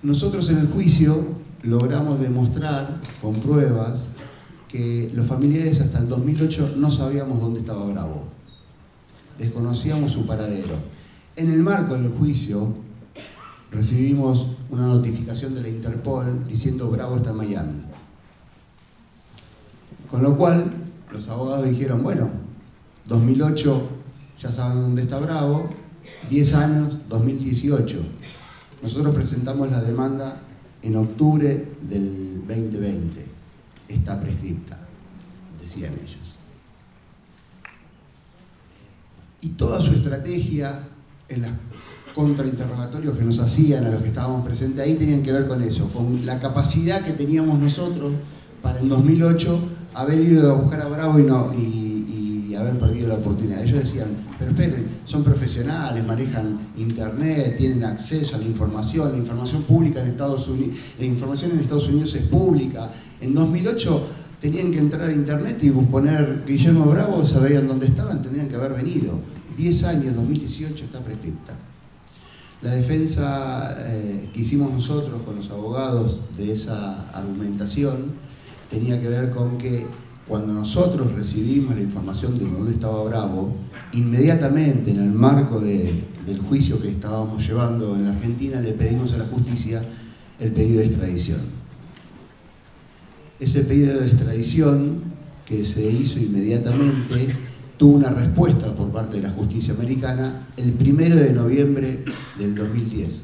Nosotros 0.01 0.49
en 0.49 0.59
el 0.59 0.67
juicio 0.67 1.35
logramos 1.63 2.21
demostrar 2.21 3.01
con 3.21 3.41
pruebas 3.41 4.07
que 4.69 5.11
los 5.13 5.25
familiares 5.25 5.81
hasta 5.81 5.99
el 5.99 6.07
2008 6.07 6.75
no 6.77 6.89
sabíamos 6.89 7.41
dónde 7.41 7.59
estaba 7.59 7.85
Bravo. 7.87 8.23
Desconocíamos 9.37 10.13
su 10.13 10.25
paradero. 10.25 10.75
En 11.35 11.51
el 11.51 11.59
marco 11.59 11.95
del 11.95 12.07
juicio 12.07 12.73
recibimos 13.69 14.47
una 14.69 14.87
notificación 14.87 15.55
de 15.55 15.61
la 15.61 15.67
Interpol 15.67 16.45
diciendo 16.47 16.89
Bravo 16.89 17.17
está 17.17 17.31
en 17.31 17.35
Miami. 17.35 17.81
Con 20.09 20.23
lo 20.23 20.37
cual 20.37 20.71
los 21.11 21.27
abogados 21.27 21.67
dijeron, 21.67 22.01
bueno, 22.01 22.44
2008 23.07 23.89
ya 24.41 24.51
saben 24.51 24.81
dónde 24.81 25.03
está 25.03 25.19
Bravo, 25.19 25.69
10 26.29 26.53
años, 26.55 26.97
2018. 27.09 27.99
Nosotros 28.81 29.15
presentamos 29.15 29.71
la 29.71 29.81
demanda 29.81 30.41
en 30.81 30.95
octubre 30.95 31.73
del 31.81 32.39
2020. 32.47 33.25
Está 33.87 34.19
prescripta, 34.19 34.77
decían 35.61 35.93
ellos. 35.93 36.37
Y 39.41 39.49
toda 39.49 39.79
su 39.79 39.93
estrategia 39.93 40.87
en 41.29 41.43
los 41.43 41.51
contrainterrogatorios 42.13 43.15
que 43.15 43.25
nos 43.25 43.39
hacían 43.39 43.85
a 43.85 43.89
los 43.89 44.01
que 44.01 44.07
estábamos 44.07 44.45
presentes 44.45 44.85
ahí 44.85 44.95
tenían 44.95 45.21
que 45.21 45.31
ver 45.31 45.47
con 45.47 45.61
eso, 45.61 45.91
con 45.91 46.25
la 46.25 46.39
capacidad 46.39 47.03
que 47.03 47.11
teníamos 47.11 47.59
nosotros 47.59 48.13
para 48.61 48.79
en 48.79 48.87
2008 48.87 49.59
haber 49.93 50.19
ido 50.19 50.51
a 50.51 50.55
buscar 50.55 50.81
a 50.81 50.87
Bravo 50.87 51.19
y 51.19 51.23
no, 51.23 51.51
haber 52.67 52.79
perdido 52.79 53.07
la 53.07 53.15
oportunidad. 53.15 53.63
Ellos 53.63 53.79
decían, 53.79 54.09
pero 54.37 54.51
esperen, 54.51 54.87
son 55.05 55.23
profesionales, 55.23 56.05
manejan 56.05 56.59
internet, 56.77 57.57
tienen 57.57 57.83
acceso 57.83 58.35
a 58.35 58.39
la 58.39 58.45
información, 58.45 59.11
la 59.11 59.17
información 59.17 59.63
pública 59.63 60.01
en 60.01 60.07
Estados 60.07 60.47
Unidos, 60.47 60.77
la 60.99 61.05
información 61.05 61.51
en 61.51 61.59
Estados 61.59 61.87
Unidos 61.87 62.15
es 62.15 62.23
pública. 62.23 62.89
En 63.21 63.33
2008 63.33 64.07
tenían 64.41 64.71
que 64.71 64.79
entrar 64.79 65.09
a 65.09 65.13
internet 65.13 65.57
y 65.63 65.71
poner 65.71 66.43
Guillermo 66.45 66.85
Bravo, 66.85 67.25
sabrían 67.25 67.67
dónde 67.67 67.87
estaban, 67.87 68.21
tendrían 68.21 68.47
que 68.47 68.55
haber 68.55 68.73
venido. 68.73 69.19
10 69.57 69.83
años, 69.85 70.15
2018 70.15 70.85
está 70.85 70.99
prescripta. 70.99 71.53
La 72.61 72.71
defensa 72.71 73.75
eh, 73.79 74.29
que 74.33 74.41
hicimos 74.41 74.71
nosotros 74.71 75.21
con 75.21 75.35
los 75.35 75.49
abogados 75.51 76.21
de 76.35 76.51
esa 76.51 77.09
argumentación 77.11 78.13
tenía 78.69 78.99
que 78.99 79.07
ver 79.07 79.31
con 79.31 79.57
que 79.57 79.85
cuando 80.27 80.53
nosotros 80.53 81.13
recibimos 81.13 81.75
la 81.75 81.81
información 81.81 82.37
de 82.37 82.45
dónde 82.45 82.71
estaba 82.71 83.03
Bravo, 83.03 83.55
inmediatamente 83.93 84.91
en 84.91 84.99
el 84.99 85.11
marco 85.11 85.59
del 85.59 86.39
juicio 86.49 86.81
que 86.81 86.89
estábamos 86.89 87.45
llevando 87.45 87.95
en 87.95 88.05
la 88.05 88.11
Argentina, 88.11 88.59
le 88.59 88.73
pedimos 88.73 89.13
a 89.13 89.17
la 89.17 89.25
justicia 89.25 89.83
el 90.39 90.51
pedido 90.51 90.79
de 90.79 90.87
extradición. 90.87 91.41
Ese 93.39 93.61
pedido 93.61 93.99
de 93.99 94.07
extradición 94.07 95.03
que 95.45 95.63
se 95.63 95.87
hizo 95.87 96.17
inmediatamente 96.17 97.35
tuvo 97.77 97.97
una 97.97 98.09
respuesta 98.09 98.73
por 98.73 98.91
parte 98.91 99.17
de 99.17 99.23
la 99.23 99.31
justicia 99.31 99.73
americana 99.73 100.47
el 100.57 100.73
primero 100.73 101.17
de 101.17 101.33
noviembre 101.33 102.03
del 102.39 102.55
2010. 102.55 103.23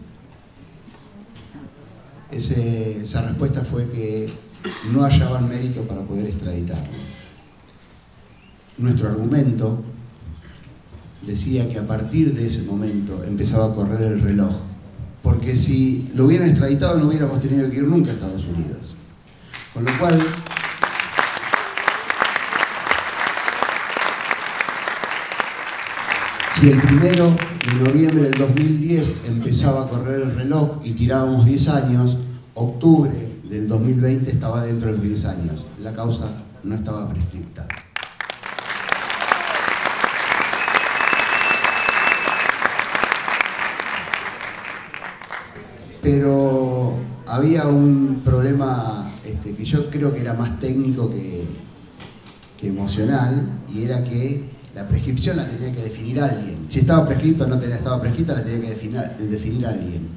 esa 2.32 3.22
respuesta 3.24 3.64
fue 3.64 3.90
que 3.90 4.30
no 4.92 5.04
hallaban 5.04 5.48
mérito 5.48 5.84
para 5.84 6.02
poder 6.02 6.28
extraditarlo. 6.28 6.92
Nuestro 8.78 9.10
argumento 9.10 9.84
decía 11.22 11.70
que 11.70 11.80
a 11.80 11.86
partir 11.86 12.34
de 12.34 12.48
ese 12.48 12.64
momento 12.64 13.24
empezaba 13.24 13.68
a 13.68 13.74
correr 13.74 14.02
el 14.02 14.22
reloj, 14.22 14.58
porque 15.22 15.56
si 15.56 16.10
lo 16.16 16.26
hubieran 16.26 16.50
extraditado 16.50 16.98
no 16.98 17.08
hubiéramos 17.08 17.40
tenido 17.42 17.70
que 17.70 17.78
ir 17.78 17.84
nunca 17.84 18.12
a 18.12 18.14
Estados 18.14 18.44
Unidos. 18.46 18.96
Con 19.74 19.86
lo 19.86 19.98
cual, 20.00 20.20
si 26.60 26.70
el 26.70 26.82
primero 26.82 27.36
de 27.66 27.90
noviembre 27.90 28.24
del 28.24 28.38
2010 28.38 29.16
empezaba 29.28 29.86
a 29.86 29.90
correr 29.90 30.22
el 30.22 30.36
reloj 30.36 30.82
y 30.84 30.92
tirábamos 30.92 31.46
10 31.46 31.68
años, 31.70 32.18
octubre 32.54 33.31
del 33.52 33.68
2020 33.68 34.32
estaba 34.32 34.64
dentro 34.64 34.88
de 34.88 34.94
los 34.94 35.04
10 35.04 35.26
años. 35.26 35.66
La 35.84 35.92
causa 35.92 36.32
no 36.64 36.74
estaba 36.74 37.10
prescripta. 37.10 37.68
Pero 46.02 46.98
había 47.28 47.68
un 47.68 48.22
problema 48.24 49.12
este, 49.26 49.54
que 49.54 49.66
yo 49.66 49.90
creo 49.90 50.14
que 50.14 50.22
era 50.22 50.34
más 50.34 50.58
técnico 50.62 51.12
que, 51.12 51.42
emocional 52.64 53.60
y 53.74 53.84
era 53.84 54.04
que 54.04 54.44
la 54.76 54.88
prescripción 54.88 55.36
la 55.36 55.50
tenía 55.50 55.74
que 55.74 55.82
definir 55.82 56.22
alguien. 56.22 56.68
Si 56.70 56.80
estaba 56.80 57.06
prescrito 57.06 57.44
o 57.44 57.48
no 57.48 57.60
tenía, 57.60 57.78
estaba 57.78 58.00
prescrita, 58.00 58.34
la 58.34 58.44
tenía 58.44 58.62
que 59.18 59.26
definir 59.26 59.66
alguien. 59.66 60.10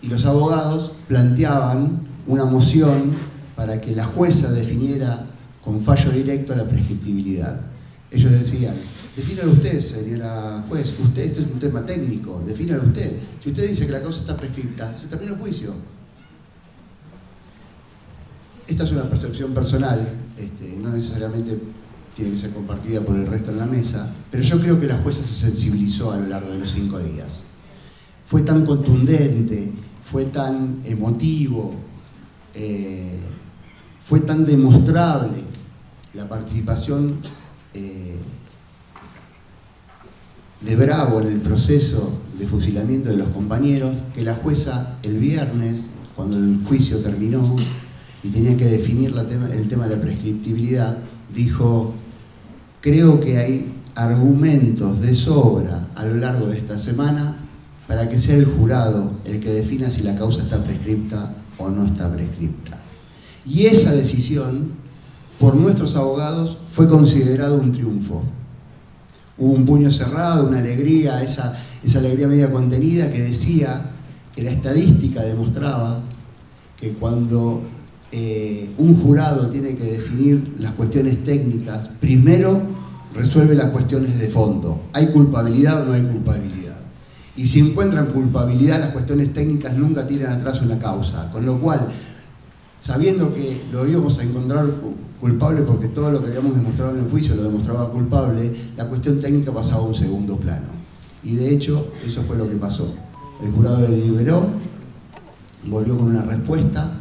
Y 0.00 0.06
los 0.06 0.24
abogados 0.24 0.92
planteaban 1.08 2.07
una 2.28 2.44
moción 2.44 3.12
para 3.56 3.80
que 3.80 3.96
la 3.96 4.04
jueza 4.04 4.52
definiera 4.52 5.26
con 5.64 5.80
fallo 5.80 6.12
directo 6.12 6.54
la 6.54 6.68
prescriptibilidad. 6.68 7.60
Ellos 8.10 8.30
decían, 8.30 8.74
defínalo 9.16 9.52
usted, 9.52 9.80
señora 9.80 10.64
juez, 10.68 10.94
usted, 10.98 11.22
es 11.22 11.38
un 11.38 11.58
tema 11.58 11.84
técnico, 11.84 12.42
defínalo 12.46 12.84
usted. 12.84 13.18
Si 13.42 13.50
usted 13.50 13.68
dice 13.68 13.86
que 13.86 13.92
la 13.92 14.00
causa 14.00 14.20
está 14.20 14.36
prescripta, 14.36 14.96
se 14.96 15.08
termina 15.08 15.32
el 15.32 15.38
juicio. 15.38 15.74
Esta 18.66 18.84
es 18.84 18.92
una 18.92 19.08
percepción 19.08 19.52
personal, 19.54 20.08
este, 20.36 20.76
no 20.78 20.90
necesariamente 20.90 21.58
tiene 22.14 22.32
que 22.32 22.38
ser 22.38 22.50
compartida 22.50 23.00
por 23.00 23.16
el 23.16 23.26
resto 23.26 23.50
en 23.50 23.58
la 23.58 23.66
mesa, 23.66 24.12
pero 24.30 24.42
yo 24.42 24.60
creo 24.60 24.78
que 24.78 24.86
la 24.86 24.98
jueza 24.98 25.22
se 25.22 25.34
sensibilizó 25.34 26.12
a 26.12 26.18
lo 26.18 26.26
largo 26.26 26.50
de 26.50 26.58
los 26.58 26.70
cinco 26.70 26.98
días. 26.98 27.44
Fue 28.26 28.42
tan 28.42 28.66
contundente, 28.66 29.72
fue 30.04 30.26
tan 30.26 30.80
emotivo, 30.84 31.87
eh, 32.54 33.18
fue 34.04 34.20
tan 34.20 34.44
demostrable 34.44 35.42
la 36.14 36.28
participación 36.28 37.20
eh, 37.74 38.16
de 40.60 40.76
Bravo 40.76 41.20
en 41.20 41.28
el 41.28 41.40
proceso 41.40 42.18
de 42.38 42.46
fusilamiento 42.46 43.10
de 43.10 43.16
los 43.16 43.28
compañeros 43.28 43.94
que 44.14 44.22
la 44.22 44.34
jueza 44.34 44.98
el 45.02 45.18
viernes, 45.18 45.88
cuando 46.16 46.36
el 46.36 46.60
juicio 46.66 46.98
terminó 47.00 47.56
y 48.22 48.28
tenía 48.28 48.56
que 48.56 48.64
definir 48.64 49.14
el 49.52 49.68
tema 49.68 49.86
de 49.86 49.96
la 49.96 50.02
prescriptibilidad, 50.02 50.98
dijo, 51.30 51.94
creo 52.80 53.20
que 53.20 53.38
hay 53.38 53.74
argumentos 53.94 55.00
de 55.00 55.14
sobra 55.14 55.88
a 55.94 56.06
lo 56.06 56.14
largo 56.14 56.46
de 56.46 56.58
esta 56.58 56.78
semana 56.78 57.36
para 57.86 58.08
que 58.08 58.18
sea 58.18 58.36
el 58.36 58.44
jurado 58.44 59.12
el 59.24 59.40
que 59.40 59.50
defina 59.50 59.90
si 59.90 60.02
la 60.02 60.14
causa 60.14 60.42
está 60.42 60.62
prescripta 60.62 61.34
o 61.58 61.70
no 61.70 61.84
está 61.84 62.10
prescripta. 62.10 62.78
Y 63.44 63.66
esa 63.66 63.92
decisión, 63.92 64.72
por 65.38 65.56
nuestros 65.56 65.96
abogados, 65.96 66.58
fue 66.66 66.88
considerado 66.88 67.56
un 67.56 67.72
triunfo. 67.72 68.22
Hubo 69.36 69.52
un 69.52 69.64
puño 69.64 69.90
cerrado, 69.90 70.48
una 70.48 70.58
alegría, 70.58 71.22
esa, 71.22 71.56
esa 71.82 71.98
alegría 71.98 72.28
media 72.28 72.50
contenida 72.50 73.10
que 73.10 73.20
decía 73.20 73.92
que 74.34 74.42
la 74.42 74.50
estadística 74.50 75.22
demostraba 75.22 76.00
que 76.78 76.92
cuando 76.92 77.62
eh, 78.10 78.70
un 78.78 79.00
jurado 79.00 79.48
tiene 79.48 79.76
que 79.76 79.84
definir 79.84 80.54
las 80.58 80.72
cuestiones 80.72 81.22
técnicas, 81.24 81.88
primero 82.00 82.62
resuelve 83.14 83.54
las 83.54 83.68
cuestiones 83.68 84.18
de 84.18 84.28
fondo. 84.28 84.82
¿Hay 84.92 85.08
culpabilidad 85.08 85.82
o 85.82 85.86
no 85.86 85.92
hay 85.92 86.02
culpabilidad? 86.02 86.67
Y 87.38 87.46
si 87.46 87.60
encuentran 87.60 88.06
culpabilidad, 88.06 88.80
las 88.80 88.90
cuestiones 88.90 89.32
técnicas 89.32 89.72
nunca 89.72 90.04
tiran 90.08 90.32
atrás 90.32 90.60
una 90.60 90.76
causa. 90.76 91.30
Con 91.30 91.46
lo 91.46 91.60
cual, 91.60 91.86
sabiendo 92.80 93.32
que 93.32 93.62
lo 93.70 93.86
íbamos 93.86 94.18
a 94.18 94.24
encontrar 94.24 94.66
culpable 95.20 95.62
porque 95.62 95.86
todo 95.86 96.10
lo 96.10 96.20
que 96.20 96.30
habíamos 96.30 96.56
demostrado 96.56 96.96
en 96.96 97.04
el 97.04 97.08
juicio 97.08 97.36
lo 97.36 97.44
demostraba 97.44 97.90
culpable, 97.90 98.52
la 98.76 98.86
cuestión 98.86 99.20
técnica 99.20 99.52
pasaba 99.52 99.82
a 99.82 99.86
un 99.86 99.94
segundo 99.94 100.36
plano. 100.36 100.66
Y 101.22 101.36
de 101.36 101.54
hecho, 101.54 101.92
eso 102.04 102.24
fue 102.24 102.36
lo 102.36 102.50
que 102.50 102.56
pasó. 102.56 102.92
El 103.40 103.52
jurado 103.52 103.82
deliberó, 103.82 104.48
volvió 105.64 105.96
con 105.96 106.08
una 106.08 106.22
respuesta. 106.22 107.00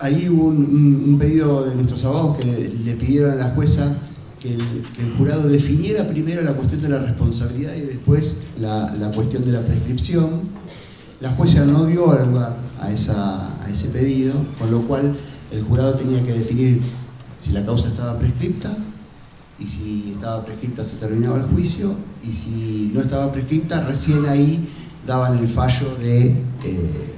Ahí 0.00 0.28
hubo 0.28 0.46
un, 0.46 1.16
pedido 1.20 1.64
de 1.66 1.76
nuestros 1.76 2.04
abogados 2.04 2.38
que 2.38 2.74
le 2.84 2.94
pidieron 2.96 3.30
a 3.30 3.34
la 3.36 3.50
jueza 3.50 3.96
que 4.40 4.54
el, 4.54 5.14
jurado 5.16 5.48
definiera 5.48 6.06
primero 6.06 6.42
la 6.42 6.52
cuestión 6.54 6.80
de 6.80 6.88
la 6.88 6.98
responsabilidad 6.98 7.74
y 7.74 7.80
después 7.80 8.38
la, 8.60 9.10
cuestión 9.14 9.44
de 9.44 9.52
la 9.52 9.62
prescripción. 9.62 10.42
La 11.20 11.30
jueza 11.30 11.64
no 11.64 11.86
dio 11.86 12.06
lugar 12.24 12.56
a, 12.80 12.92
ese 12.92 13.88
pedido, 13.88 14.34
con 14.58 14.70
lo 14.70 14.82
cual 14.82 15.16
el 15.50 15.62
jurado 15.62 15.94
tenía 15.94 16.24
que 16.24 16.32
definir 16.32 16.80
si 17.38 17.52
la 17.52 17.64
causa 17.64 17.88
estaba 17.88 18.18
prescripta 18.18 18.76
y 19.58 19.64
si 19.64 20.12
estaba 20.12 20.44
prescripta 20.44 20.84
se 20.84 20.96
terminaba 20.96 21.38
el 21.38 21.44
juicio 21.44 21.96
y 22.22 22.30
si 22.30 22.90
no 22.94 23.00
estaba 23.00 23.32
prescripta 23.32 23.80
recién 23.80 24.26
ahí 24.26 24.68
daban 25.06 25.38
el 25.38 25.48
fallo 25.48 25.96
de 25.96 26.28
eh, 26.64 27.14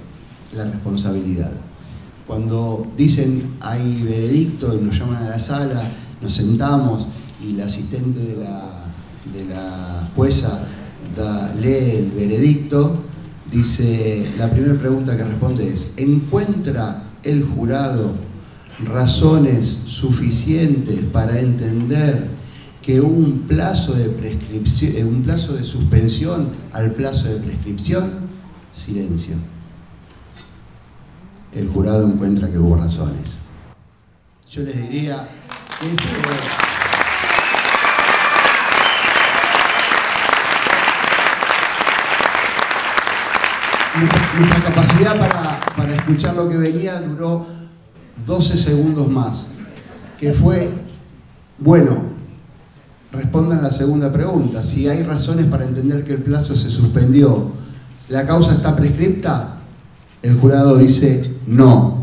la 0.55 0.65
responsabilidad. 0.65 1.53
Cuando 2.27 2.87
dicen 2.97 3.57
hay 3.61 4.03
veredicto 4.03 4.75
y 4.75 4.85
nos 4.85 4.99
llaman 4.99 5.25
a 5.25 5.29
la 5.31 5.39
sala 5.39 5.91
nos 6.21 6.33
sentamos 6.35 7.07
y 7.43 7.53
la 7.53 7.67
asistente 7.67 8.21
de 8.21 8.37
la, 9.45 10.09
jueza 10.17 10.65
lee 11.61 11.97
el 11.97 12.11
veredicto, 12.11 13.05
dice, 13.51 14.33
la 14.37 14.51
primera 14.51 14.75
pregunta 14.75 15.17
que 15.17 15.25
responde 15.25 15.69
es, 15.69 15.93
¿encuentra 15.97 17.05
el 17.23 17.45
jurado 17.45 18.15
razones 18.85 19.79
suficientes 19.87 21.03
para 21.13 21.39
entender 21.39 22.29
que 22.83 23.01
un 23.01 23.41
plazo 23.47 23.93
de 23.95 24.09
prescripción, 24.11 24.97
eh, 24.97 25.05
un 25.05 25.23
plazo 25.23 25.55
de 25.55 25.65
suspensión 25.65 26.51
al 26.73 26.93
plazo 26.93 27.29
de 27.29 27.37
prescripción? 27.37 28.31
Silencio. 28.73 29.37
El 31.53 31.69
jurado 31.69 32.07
encuentra 32.07 32.51
que 32.51 32.59
hubo 32.59 32.77
razones. 32.77 33.41
Yo 34.49 34.63
les 34.63 34.77
diría, 34.77 35.29
nuestra, 35.87 36.11
capacidad 44.65 45.19
para, 45.19 45.61
para 45.77 45.95
escuchar 45.95 46.35
lo 46.35 46.49
que 46.49 46.59
venía 46.59 47.01
duró 47.01 47.47
12 48.27 48.57
segundos 48.57 49.09
más, 49.09 49.49
que 50.19 50.35
fue, 50.35 50.71
bueno, 51.59 52.11
respondan 53.13 53.63
la 53.63 53.71
segunda 53.71 54.13
pregunta, 54.13 54.63
si 54.63 54.87
hay 54.87 55.03
razones 55.03 55.47
para 55.47 55.65
entender 55.65 56.05
que 56.05 56.13
el 56.13 56.23
plazo 56.23 56.55
se 56.57 56.71
suspendió, 56.71 57.53
¿la 58.09 58.27
causa 58.27 58.53
está 58.53 58.77
prescripta? 58.77 59.57
El 60.23 60.39
jurado 60.39 60.77
dice 60.77 61.39
no. 61.47 62.00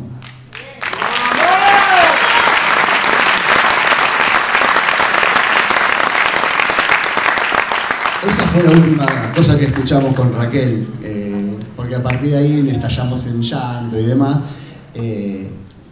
La 8.63 8.71
última 8.71 9.05
cosa 9.35 9.57
que 9.57 9.65
escuchamos 9.65 10.15
con 10.15 10.33
Raquel, 10.33 10.87
eh, 11.03 11.57
porque 11.75 11.95
a 11.95 12.03
partir 12.03 12.31
de 12.31 12.37
ahí 12.37 12.69
estallamos 12.69 13.25
en 13.25 13.41
llanto 13.41 13.99
y 13.99 14.05
demás. 14.05 14.41
Eh, 14.93 15.49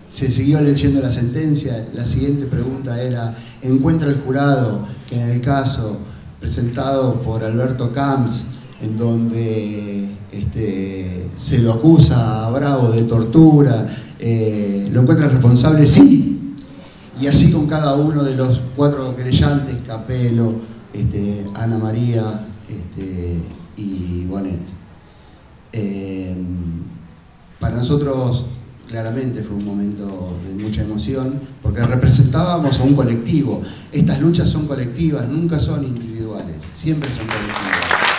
se 0.08 0.32
siguió 0.32 0.62
leyendo 0.62 1.02
la 1.02 1.12
sentencia. 1.12 1.88
La 1.94 2.06
siguiente 2.06 2.46
pregunta 2.46 3.02
era, 3.02 3.36
¿encuentra 3.62 4.10
el 4.10 4.16
jurado 4.22 4.88
que 5.10 5.22
en 5.22 5.30
el 5.30 5.42
caso 5.42 6.00
presentado 6.40 7.22
por 7.22 7.44
Alberto 7.44 7.92
Camps, 7.92 8.48
en 8.82 8.96
donde 8.96 10.10
este, 10.32 11.28
se 11.36 11.60
lo 11.60 11.74
acusa 11.74 12.46
a 12.46 12.50
Bravo 12.50 12.92
de 12.92 13.04
tortura, 13.04 13.86
eh, 14.20 14.90
¿lo 14.92 15.02
encuentra 15.02 15.28
responsable? 15.28 15.86
Sí. 15.86 16.54
Y 17.20 17.28
así 17.28 17.52
con 17.52 17.68
cada 17.68 17.96
uno 17.96 18.24
de 18.24 18.36
los 18.36 18.62
cuatro 18.76 19.16
querellantes, 19.16 19.82
Capelo, 19.86 20.56
este, 20.94 21.46
Ana 21.56 21.78
María, 21.78 22.24
este, 22.70 23.40
y 23.76 24.26
Bonet. 24.26 24.62
Em, 25.72 26.84
para 27.60 27.76
nosotros 27.78 28.46
claramente 28.88 29.44
fue 29.44 29.56
un 29.56 29.66
momento 29.66 30.38
de 30.48 30.54
mucha 30.54 30.82
emoción 30.82 31.42
porque 31.62 31.82
representábamos 31.82 32.80
a 32.80 32.84
un 32.84 32.96
colectivo. 32.96 33.62
Estas 33.92 34.22
luchas 34.22 34.50
son 34.50 34.68
colectivas, 34.68 35.28
nunca 35.28 35.60
son 35.60 35.84
individuales, 35.84 36.70
siempre 36.74 37.10
son 37.10 37.26
colectivas. 37.28 38.16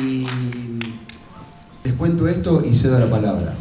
Y 0.00 0.26
les 1.84 1.92
cuento 1.94 2.26
esto 2.26 2.62
y 2.64 2.74
cedo 2.74 2.98
la 2.98 3.10
palabra. 3.10 3.56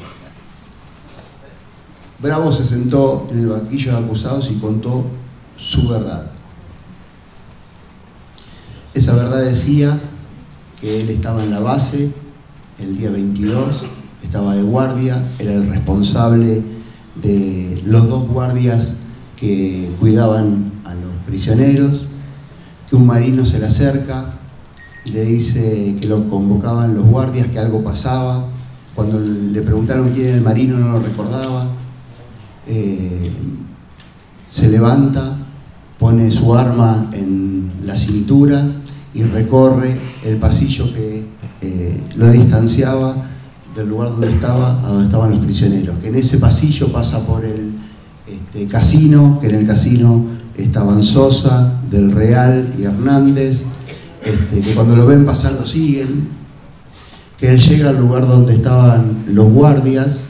Bravo 2.22 2.52
se 2.52 2.64
sentó 2.64 3.28
en 3.32 3.40
el 3.40 3.48
banquillo 3.48 3.94
de 3.94 3.98
acusados 3.98 4.52
y 4.52 4.56
contó 4.56 5.06
su 5.56 5.88
verdad. 5.88 6.30
Esa 8.94 9.16
verdad 9.16 9.44
decía 9.44 10.00
que 10.80 11.02
él 11.02 11.10
estaba 11.10 11.44
en 11.44 11.50
la 11.50 11.60
base 11.60 12.14
el 12.78 12.96
día 12.96 13.10
22, 13.10 13.86
estaba 14.22 14.54
de 14.54 14.62
guardia, 14.62 15.32
era 15.40 15.54
el 15.54 15.68
responsable 15.68 16.64
de 17.16 17.82
los 17.86 18.08
dos 18.08 18.28
guardias 18.28 18.98
que 19.36 19.92
cuidaban 20.00 20.72
a 20.86 20.94
los 20.94 21.14
prisioneros, 21.26 22.06
que 22.88 22.96
un 22.96 23.08
marino 23.08 23.46
se 23.48 23.58
le 23.58 23.66
acerca 23.66 24.36
y 25.06 25.12
le 25.12 25.24
dice 25.24 25.98
que 26.00 26.08
lo 26.08 26.30
convocaban 26.30 26.94
los 26.94 27.06
guardias, 27.06 27.48
que 27.48 27.58
algo 27.58 27.84
pasaba. 27.84 28.46
Cuando 28.94 29.20
le 29.20 29.62
preguntaron 29.64 30.12
quién 30.12 30.28
era 30.28 30.36
el 30.36 30.44
marino 30.44 30.78
no 30.78 30.92
lo 30.92 31.00
recordaba 31.00 31.81
eh, 32.68 33.32
se 34.48 34.70
levanta, 34.70 35.38
pone 35.98 36.32
su 36.32 36.54
arma 36.56 37.10
en 37.14 37.72
la 37.86 37.96
cintura 37.96 38.68
y 39.14 39.24
recorre 39.24 39.98
el 40.24 40.38
pasillo 40.38 40.94
que 40.94 41.26
eh, 41.62 42.04
lo 42.16 42.32
distanciaba 42.32 43.16
del 43.76 43.90
lugar 43.90 44.10
donde 44.10 44.30
estaba 44.30 44.80
a 44.84 44.90
donde 44.90 45.06
estaban 45.06 45.32
los 45.32 45.40
prisioneros. 45.40 45.98
Que 46.00 46.08
en 46.08 46.16
ese 46.16 46.38
pasillo 46.38 46.92
pasa 46.92 47.26
por 47.26 47.46
el 47.46 47.74
este, 48.28 48.68
casino, 48.68 49.40
que 49.40 49.48
en 49.48 49.56
el 49.56 49.68
casino 49.68 50.26
estaban 50.56 51.04
Sosa, 51.04 51.82
Del 51.90 52.12
Real 52.12 52.74
y 52.78 52.84
Hernández, 52.84 53.64
este, 54.24 54.62
que 54.62 54.74
cuando 54.74 54.96
lo 54.96 55.06
ven 55.06 55.26
pasar 55.26 55.54
lo 55.54 55.66
siguen, 55.66 56.30
que 57.38 57.50
él 57.50 57.60
llega 57.60 57.90
al 57.90 57.98
lugar 57.98 58.28
donde 58.28 58.54
estaban 58.54 59.24
los 59.28 59.50
guardias, 59.50 60.26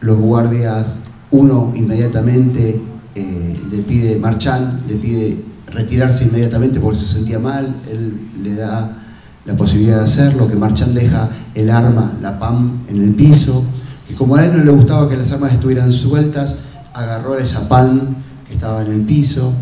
los 0.00 0.18
guardias 0.18 1.00
uno 1.30 1.72
inmediatamente 1.74 2.80
eh, 3.14 3.60
le 3.70 3.78
pide, 3.78 4.18
Marchand 4.18 4.86
le 4.88 4.96
pide 4.96 5.44
retirarse 5.66 6.24
inmediatamente 6.24 6.80
porque 6.80 6.98
se 6.98 7.06
sentía 7.06 7.38
mal, 7.38 7.82
él 7.90 8.30
le 8.42 8.54
da 8.54 8.96
la 9.44 9.56
posibilidad 9.56 9.98
de 9.98 10.04
hacerlo, 10.04 10.48
que 10.48 10.56
Marchand 10.56 10.94
deja 10.94 11.28
el 11.54 11.70
arma, 11.70 12.16
la 12.22 12.38
PAM, 12.38 12.84
en 12.88 13.02
el 13.02 13.14
piso, 13.14 13.64
que 14.06 14.14
como 14.14 14.36
a 14.36 14.44
él 14.44 14.56
no 14.56 14.62
le 14.62 14.70
gustaba 14.70 15.08
que 15.08 15.16
las 15.16 15.32
armas 15.32 15.52
estuvieran 15.52 15.92
sueltas, 15.92 16.56
agarró 16.94 17.38
esa 17.38 17.68
PAM 17.68 18.16
que 18.46 18.54
estaba 18.54 18.82
en 18.82 18.92
el 18.92 19.00
piso, 19.02 19.52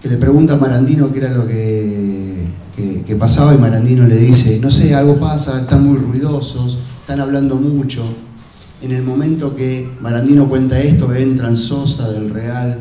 que 0.00 0.08
le 0.08 0.16
pregunta 0.16 0.54
a 0.54 0.56
Marandino 0.56 1.12
qué 1.12 1.18
era 1.20 1.30
lo 1.30 1.46
que, 1.46 2.46
que, 2.74 3.02
que 3.02 3.16
pasaba 3.16 3.54
y 3.54 3.58
Marandino 3.58 4.06
le 4.06 4.16
dice, 4.16 4.58
no 4.60 4.70
sé, 4.70 4.94
algo 4.94 5.18
pasa, 5.20 5.60
están 5.60 5.84
muy 5.84 5.98
ruidosos, 5.98 6.78
están 7.00 7.20
hablando 7.20 7.56
mucho. 7.56 8.04
En 8.82 8.90
el 8.90 9.04
momento 9.04 9.54
que 9.54 9.88
Marandino 10.00 10.48
cuenta 10.48 10.80
esto, 10.80 11.14
entran 11.14 11.56
Sosa 11.56 12.10
del 12.10 12.30
Real 12.30 12.80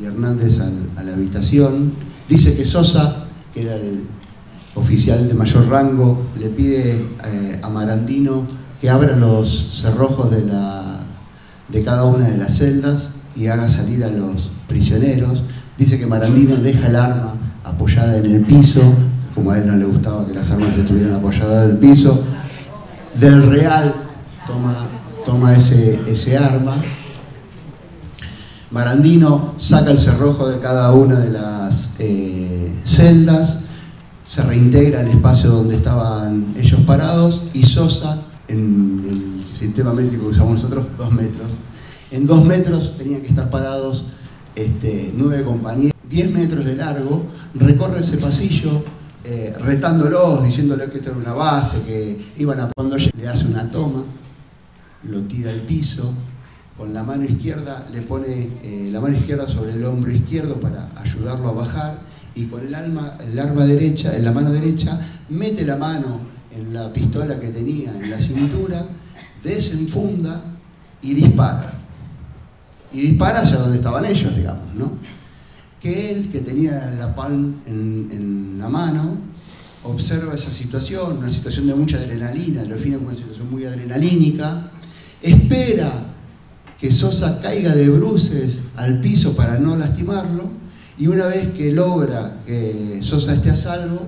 y 0.00 0.06
Hernández 0.06 0.58
a 0.60 1.02
la 1.02 1.12
habitación. 1.12 1.92
Dice 2.26 2.56
que 2.56 2.64
Sosa, 2.64 3.26
que 3.52 3.62
era 3.62 3.76
el 3.76 4.04
oficial 4.74 5.28
de 5.28 5.34
mayor 5.34 5.68
rango, 5.68 6.22
le 6.40 6.48
pide 6.48 6.94
eh, 7.26 7.60
a 7.62 7.68
Marandino 7.68 8.46
que 8.80 8.88
abra 8.88 9.14
los 9.14 9.68
cerrojos 9.72 10.30
de, 10.30 10.42
de 11.68 11.84
cada 11.84 12.04
una 12.04 12.30
de 12.30 12.38
las 12.38 12.56
celdas 12.56 13.16
y 13.36 13.48
haga 13.48 13.68
salir 13.68 14.04
a 14.04 14.08
los 14.08 14.52
prisioneros. 14.68 15.42
Dice 15.76 15.98
que 15.98 16.06
Marandino 16.06 16.56
deja 16.56 16.86
el 16.86 16.96
arma 16.96 17.34
apoyada 17.62 18.16
en 18.16 18.24
el 18.24 18.40
piso, 18.40 18.80
como 19.34 19.50
a 19.50 19.58
él 19.58 19.66
no 19.66 19.76
le 19.76 19.84
gustaba 19.84 20.26
que 20.26 20.32
las 20.32 20.50
armas 20.50 20.78
estuvieran 20.78 21.12
apoyadas 21.12 21.66
en 21.66 21.70
el 21.72 21.76
piso. 21.76 22.24
Del 23.20 23.42
Real 23.42 23.94
toma, 24.46 24.88
toma 25.24 25.56
ese, 25.56 26.00
ese 26.06 26.36
arma. 26.36 26.76
Marandino 28.70 29.54
saca 29.58 29.90
el 29.90 29.98
cerrojo 29.98 30.48
de 30.48 30.58
cada 30.58 30.92
una 30.92 31.18
de 31.18 31.30
las 31.30 31.94
eh, 31.98 32.72
celdas, 32.84 33.60
se 34.24 34.42
reintegra 34.42 35.00
al 35.00 35.08
espacio 35.08 35.50
donde 35.50 35.76
estaban 35.76 36.54
ellos 36.56 36.80
parados 36.86 37.42
y 37.52 37.64
Sosa, 37.64 38.22
en 38.48 39.36
el 39.38 39.44
sistema 39.44 39.92
métrico 39.92 40.24
que 40.24 40.30
usamos 40.30 40.54
nosotros, 40.54 40.86
dos 40.96 41.12
metros. 41.12 41.48
En 42.10 42.26
dos 42.26 42.44
metros 42.44 42.96
tenían 42.96 43.20
que 43.20 43.28
estar 43.28 43.50
parados 43.50 44.06
este, 44.54 45.12
nueve 45.16 45.44
compañeros, 45.44 45.92
diez 46.08 46.30
metros 46.30 46.64
de 46.64 46.76
largo, 46.76 47.24
recorre 47.54 48.00
ese 48.00 48.18
pasillo 48.18 48.84
eh, 49.24 49.54
retándolos, 49.60 50.42
diciéndole 50.44 50.90
que 50.90 50.98
esto 50.98 51.10
era 51.10 51.18
una 51.18 51.34
base, 51.34 51.80
que 51.82 52.32
iban 52.38 52.60
a... 52.60 52.70
Cuando 52.74 52.96
le 52.96 53.28
hace 53.28 53.46
una 53.46 53.70
toma, 53.70 54.02
lo 55.04 55.22
tira 55.22 55.50
al 55.50 55.60
piso, 55.62 56.12
con 56.76 56.94
la 56.94 57.02
mano 57.02 57.24
izquierda 57.24 57.86
le 57.92 58.02
pone 58.02 58.48
eh, 58.62 58.88
la 58.90 59.00
mano 59.00 59.16
izquierda 59.16 59.46
sobre 59.46 59.72
el 59.72 59.84
hombro 59.84 60.10
izquierdo 60.10 60.60
para 60.60 60.88
ayudarlo 60.96 61.48
a 61.48 61.52
bajar 61.52 61.98
y 62.34 62.46
con 62.46 62.66
el, 62.66 62.74
alma, 62.74 63.18
el 63.20 63.38
arma 63.38 63.64
derecha, 63.66 64.16
en 64.16 64.24
la 64.24 64.32
mano 64.32 64.50
derecha, 64.50 64.98
mete 65.28 65.64
la 65.64 65.76
mano 65.76 66.20
en 66.50 66.72
la 66.72 66.92
pistola 66.92 67.38
que 67.38 67.48
tenía 67.48 67.92
en 67.98 68.10
la 68.10 68.18
cintura, 68.18 68.86
desenfunda 69.42 70.42
y 71.02 71.14
dispara. 71.14 71.74
Y 72.92 73.00
dispara 73.02 73.40
hacia 73.40 73.58
donde 73.58 73.76
estaban 73.76 74.04
ellos, 74.04 74.34
digamos, 74.34 74.74
¿no? 74.74 74.92
Que 75.80 76.10
él, 76.10 76.30
que 76.30 76.40
tenía 76.40 76.90
la 76.98 77.14
palm 77.14 77.60
en, 77.66 78.08
en 78.10 78.58
la 78.58 78.68
mano, 78.68 79.18
observa 79.84 80.34
esa 80.34 80.52
situación, 80.52 81.18
una 81.18 81.30
situación 81.30 81.66
de 81.66 81.74
mucha 81.74 81.98
adrenalina, 81.98 82.62
lo 82.62 82.76
define 82.76 82.96
como 82.96 83.08
una 83.08 83.16
situación 83.16 83.50
muy 83.50 83.64
adrenalínica, 83.64 84.71
espera 85.22 85.90
que 86.78 86.90
Sosa 86.90 87.40
caiga 87.40 87.74
de 87.74 87.88
bruces 87.88 88.60
al 88.76 89.00
piso 89.00 89.34
para 89.36 89.58
no 89.58 89.76
lastimarlo, 89.76 90.50
y 90.98 91.06
una 91.06 91.26
vez 91.26 91.48
que 91.56 91.72
logra 91.72 92.38
que 92.44 92.98
Sosa 93.02 93.34
esté 93.34 93.50
a 93.50 93.56
salvo, 93.56 94.00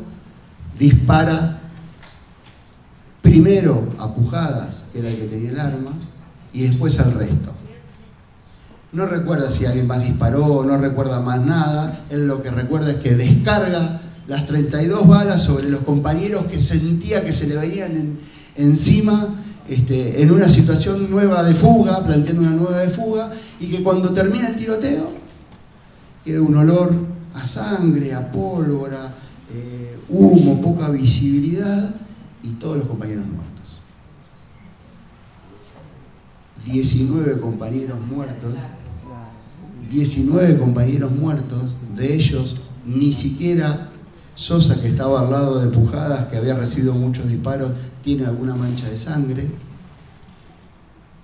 dispara 0.79 1.61
primero 3.23 3.89
a 3.99 4.13
Pujadas, 4.15 4.83
que 4.93 4.99
era 5.01 5.09
el 5.09 5.17
que 5.17 5.25
tenía 5.25 5.51
el 5.51 5.61
arma, 5.61 5.93
y 6.53 6.63
después 6.63 6.99
al 7.01 7.13
resto. 7.13 7.53
No 8.93 9.07
recuerda 9.07 9.51
si 9.51 9.67
alguien 9.67 9.87
más 9.87 10.05
disparó, 10.05 10.65
no 10.65 10.77
recuerda 10.79 11.21
más 11.21 11.41
nada, 11.41 12.05
él 12.11 12.27
lo 12.29 12.43
que 12.43 12.51
recuerda 12.51 12.93
es 12.93 12.97
que 12.99 13.15
descarga 13.15 14.01
las 14.29 14.47
32 14.47 15.07
balas 15.07 15.43
sobre 15.43 15.69
los 15.69 15.81
compañeros 15.83 16.45
que 16.47 16.61
sentía 16.61 17.25
que 17.25 17.33
se 17.33 17.47
le 17.47 17.57
venían 17.57 17.97
en- 17.97 18.19
encima 18.57 19.35
este, 19.69 20.23
en 20.23 20.31
una 20.31 20.49
situación 20.49 21.11
nueva 21.11 21.43
de 21.43 21.55
fuga, 21.55 22.05
planteando 22.05 22.43
una 22.43 22.53
nueva 22.53 22.79
de 22.79 22.91
fuga, 22.91 23.31
y 23.61 23.69
que 23.69 23.83
cuando 23.83 24.13
termina 24.13 24.49
el 24.49 24.57
tiroteo, 24.57 25.11
queda 26.25 26.43
un 26.43 26.57
olor 26.57 26.93
a 27.35 27.43
sangre, 27.43 28.15
a 28.15 28.31
pólvora, 28.31 29.15
eh, 29.53 29.99
humo, 30.09 30.61
poca 30.61 30.89
visibilidad, 30.91 31.95
y 32.43 32.51
todos 32.51 32.77
los 32.77 32.87
compañeros 32.87 33.25
muertos. 33.25 33.45
19 36.67 37.41
compañeros 37.41 38.01
muertos, 38.01 38.55
19 39.91 40.59
compañeros 40.59 41.11
muertos, 41.11 41.77
de 41.95 42.15
ellos 42.15 42.57
ni 42.85 43.13
siquiera 43.13 43.91
Sosa, 44.35 44.81
que 44.81 44.89
estaba 44.89 45.21
al 45.21 45.31
lado 45.31 45.61
de 45.61 45.69
Pujadas, 45.69 46.27
que 46.27 46.37
había 46.37 46.57
recibido 46.57 46.95
muchos 46.95 47.29
disparos, 47.29 47.71
tiene 48.05 48.27
alguna 48.27 48.55
mancha 48.55 48.89
de 48.89 48.97
sangre. 48.97 49.47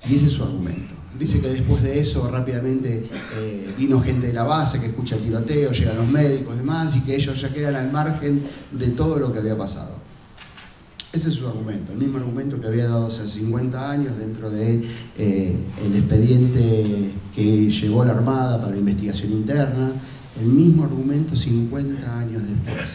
Y 0.09 0.17
ese 0.17 0.27
es 0.27 0.33
su 0.33 0.43
argumento. 0.43 0.95
Dice 1.19 1.41
que 1.41 1.49
después 1.49 1.83
de 1.83 1.99
eso 1.99 2.31
rápidamente 2.31 3.05
eh, 3.37 3.75
vino 3.77 4.01
gente 4.01 4.29
de 4.29 4.33
la 4.33 4.45
base 4.45 4.81
que 4.81 4.87
escucha 4.87 5.17
el 5.17 5.23
tiroteo, 5.23 5.73
llegan 5.73 5.97
los 5.97 6.09
médicos 6.09 6.55
y 6.55 6.59
demás, 6.59 6.97
y 6.97 7.01
que 7.01 7.17
ellos 7.17 7.39
ya 7.41 7.53
quedan 7.53 7.75
al 7.75 7.93
margen 7.93 8.43
de 8.71 8.89
todo 8.91 9.19
lo 9.19 9.33
que 9.33 9.41
había 9.41 9.59
pasado. 9.59 10.01
Ese 11.13 11.29
es 11.29 11.35
su 11.35 11.47
argumento, 11.47 11.93
el 11.93 11.99
mismo 11.99 12.19
argumento 12.19 12.61
que 12.61 12.69
había 12.69 12.87
dado 12.87 13.09
hace 13.09 13.27
50 13.27 13.91
años 13.91 14.17
dentro 14.17 14.49
del 14.49 14.83
de, 14.83 14.89
eh, 15.19 15.57
el 15.85 15.97
expediente 15.97 17.13
que 17.35 17.71
llevó 17.71 18.05
la 18.05 18.13
Armada 18.13 18.61
para 18.61 18.71
la 18.71 18.79
investigación 18.79 19.33
interna, 19.33 19.93
el 20.41 20.47
mismo 20.47 20.85
argumento 20.85 21.35
50 21.35 22.21
años 22.21 22.43
después. 22.47 22.91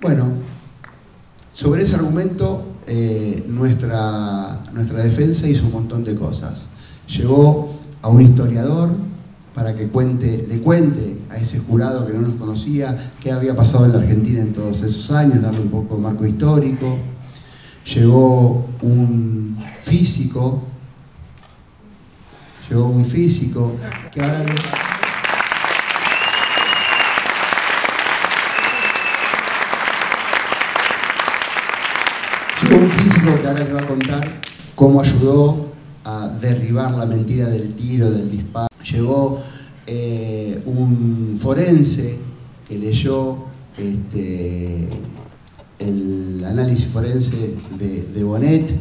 Bueno, 0.00 0.32
sobre 1.56 1.84
ese 1.84 1.94
argumento 1.96 2.66
eh, 2.86 3.42
nuestra, 3.48 4.62
nuestra 4.74 5.02
defensa 5.02 5.48
hizo 5.48 5.64
un 5.64 5.72
montón 5.72 6.04
de 6.04 6.14
cosas. 6.14 6.68
Llevó 7.08 7.74
a 8.02 8.08
un 8.08 8.20
historiador 8.20 8.90
para 9.54 9.74
que 9.74 9.88
cuente, 9.88 10.44
le 10.46 10.60
cuente 10.60 11.16
a 11.30 11.38
ese 11.38 11.58
jurado 11.60 12.06
que 12.06 12.12
no 12.12 12.20
nos 12.20 12.32
conocía 12.34 12.94
qué 13.20 13.32
había 13.32 13.56
pasado 13.56 13.86
en 13.86 13.92
la 13.92 14.00
Argentina 14.00 14.42
en 14.42 14.52
todos 14.52 14.82
esos 14.82 15.10
años, 15.10 15.40
darle 15.40 15.60
un 15.62 15.70
poco 15.70 15.96
de 15.96 16.02
marco 16.02 16.26
histórico. 16.26 16.98
Llegó 17.94 18.66
un 18.82 19.56
físico, 19.82 20.62
llegó 22.68 22.84
un 22.86 23.06
físico 23.06 23.72
que 24.12 24.20
ahora 24.20 24.44
le- 24.44 24.52
Llegó 32.62 32.65
un 32.76 32.90
físico 32.90 33.34
que 33.40 33.46
ahora 33.48 33.60
les 33.60 33.74
va 33.74 33.80
a 33.80 33.86
contar 33.86 34.40
cómo 34.74 35.00
ayudó 35.00 35.72
a 36.04 36.28
derribar 36.28 36.92
la 36.92 37.06
mentira 37.06 37.48
del 37.48 37.74
tiro, 37.74 38.10
del 38.10 38.30
disparo. 38.30 38.68
Llegó 38.92 39.40
eh, 39.86 40.62
un 40.66 41.38
forense 41.40 42.18
que 42.68 42.78
leyó 42.78 43.38
este, 43.78 44.88
el 45.78 46.44
análisis 46.44 46.86
forense 46.86 47.56
de, 47.78 48.02
de 48.02 48.24
Bonet 48.24 48.74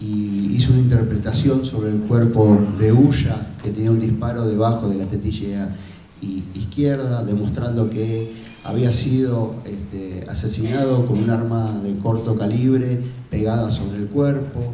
y 0.00 0.48
hizo 0.52 0.72
una 0.72 0.82
interpretación 0.82 1.64
sobre 1.64 1.90
el 1.90 2.00
cuerpo 2.00 2.58
de 2.78 2.92
Ulla, 2.92 3.54
que 3.62 3.70
tenía 3.70 3.90
un 3.90 4.00
disparo 4.00 4.46
debajo 4.46 4.88
de 4.88 4.96
la 4.96 5.04
tetilla 5.04 5.74
izquierda, 6.54 7.24
demostrando 7.24 7.90
que 7.90 8.32
había 8.64 8.92
sido 8.92 9.54
este, 9.64 10.24
asesinado 10.30 11.04
con 11.06 11.18
un 11.18 11.30
arma 11.30 11.80
de 11.82 11.96
corto 11.98 12.36
calibre 12.36 13.00
pegada 13.30 13.70
sobre 13.70 13.98
el 13.98 14.06
cuerpo. 14.08 14.72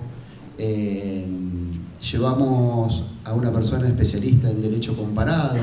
Eh, 0.58 1.26
llevamos 2.12 3.04
a 3.24 3.32
una 3.34 3.52
persona 3.52 3.87
especialista 3.88 4.50
en 4.50 4.62
derecho 4.62 4.96
comparado 4.96 5.56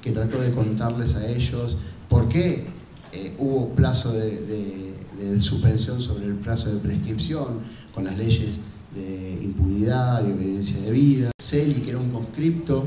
que 0.00 0.10
trató 0.10 0.40
de 0.40 0.50
contarles 0.52 1.16
a 1.16 1.26
ellos 1.28 1.76
por 2.08 2.28
qué 2.28 2.66
eh, 3.12 3.34
hubo 3.38 3.70
plazo 3.70 4.12
de, 4.12 4.30
de- 4.46 4.92
suspensión 5.38 6.00
sobre 6.00 6.26
el 6.26 6.34
plazo 6.34 6.68
de 6.72 6.80
prescripción 6.80 7.60
con 7.94 8.02
las 8.04 8.18
leyes 8.18 8.58
de 8.92 9.38
impunidad 9.40 10.26
y 10.26 10.32
obediencia 10.32 10.80
de 10.80 10.90
vida. 10.90 11.30
Celi, 11.40 11.74
que 11.74 11.90
era 11.90 12.00
un 12.00 12.10
conscripto 12.10 12.86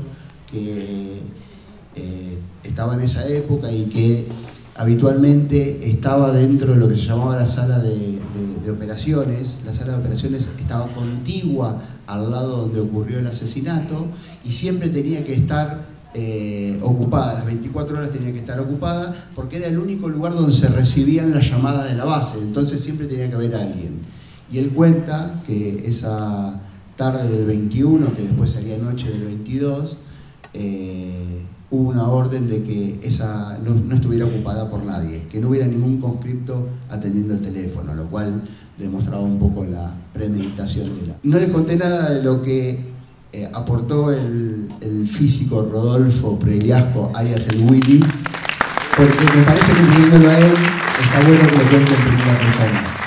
que 0.52 1.20
eh, 1.96 2.38
estaba 2.62 2.94
en 2.94 3.00
esa 3.00 3.26
época 3.26 3.72
y 3.72 3.86
que 3.86 4.26
habitualmente 4.76 5.78
estaba 5.88 6.32
dentro 6.32 6.72
de 6.72 6.78
lo 6.78 6.88
que 6.88 6.96
se 6.96 7.06
llamaba 7.06 7.36
la 7.36 7.46
sala 7.46 7.78
de, 7.78 8.16
operaciones. 8.70 9.60
La 9.64 9.72
sala 9.72 9.92
de 9.92 9.98
operaciones 10.00 10.50
estaba 10.58 10.92
contigua 10.92 11.80
al 12.08 12.32
lado 12.32 12.62
donde 12.62 12.80
ocurrió 12.80 13.20
el 13.20 13.26
asesinato 13.28 14.06
y 14.44 14.50
siempre 14.50 14.88
tenía 14.88 15.24
que 15.24 15.34
estar 15.34 15.86
eh, 16.12 16.78
ocupada, 16.82 17.34
las 17.34 17.46
24 17.46 17.96
horas 17.96 18.10
tenía 18.10 18.32
que 18.32 18.38
estar 18.38 18.58
ocupada, 18.58 19.14
porque 19.34 19.58
era 19.58 19.68
el 19.68 19.78
único 19.78 20.08
lugar 20.08 20.34
donde 20.34 20.52
se 20.52 20.66
recibían 20.68 21.30
las 21.32 21.48
llamadas 21.48 21.88
de 21.88 21.94
la 21.94 22.04
base, 22.04 22.38
entonces 22.38 22.80
siempre 22.80 23.06
tenía 23.06 23.28
que 23.28 23.36
haber 23.36 23.54
alguien. 23.54 24.00
Y 24.50 24.58
él 24.58 24.70
cuenta 24.70 25.42
que 25.46 25.86
esa 25.86 26.60
tarde 26.96 27.28
del 27.28 27.44
21, 27.44 28.14
que 28.14 28.22
después 28.22 28.50
sería 28.50 28.78
noche 28.78 29.10
del 29.10 29.24
22, 29.24 29.98
eh, 30.54 31.42
hubo 31.70 31.90
una 31.90 32.08
orden 32.08 32.48
de 32.48 32.62
que 32.62 33.00
esa 33.02 33.58
no, 33.58 33.94
estuviera 33.94 34.26
ocupada 34.26 34.70
por 34.70 34.84
nadie, 34.84 35.24
que 35.30 35.40
no 35.40 35.48
hubiera 35.48 35.66
ningún 35.66 36.00
conscripto 36.00 36.68
atendiendo 36.88 37.34
el 37.34 37.40
teléfono, 37.40 37.94
lo 37.94 38.06
cual 38.06 38.42
demostraba 38.78 39.22
un 39.22 39.38
poco 39.38 39.64
la 39.64 39.92
premeditación 40.12 40.94
de 41.00 41.06
la... 41.08 41.16
No 41.22 41.38
les 41.38 41.48
conté 41.48 41.76
nada 41.76 42.10
de 42.10 42.22
lo 42.22 42.42
que 42.42 42.94
eh, 43.32 43.48
aportó 43.52 44.12
el, 44.12 44.68
el, 44.80 45.08
físico 45.08 45.68
Rodolfo 45.70 46.38
Pregliasco, 46.38 47.10
alias 47.14 47.46
el 47.48 47.62
Willy, 47.62 48.00
porque 48.96 49.36
me 49.36 49.42
parece 49.42 49.72
que 49.72 49.80
teniéndolo 49.80 50.30
a 50.30 50.38
él 50.38 50.52
está 51.00 51.28
bueno 51.28 51.50
que 51.50 51.56
lo 51.56 51.70
cuente 51.70 51.94
en 51.94 52.02
primera 52.02 52.38
persona. 52.38 53.05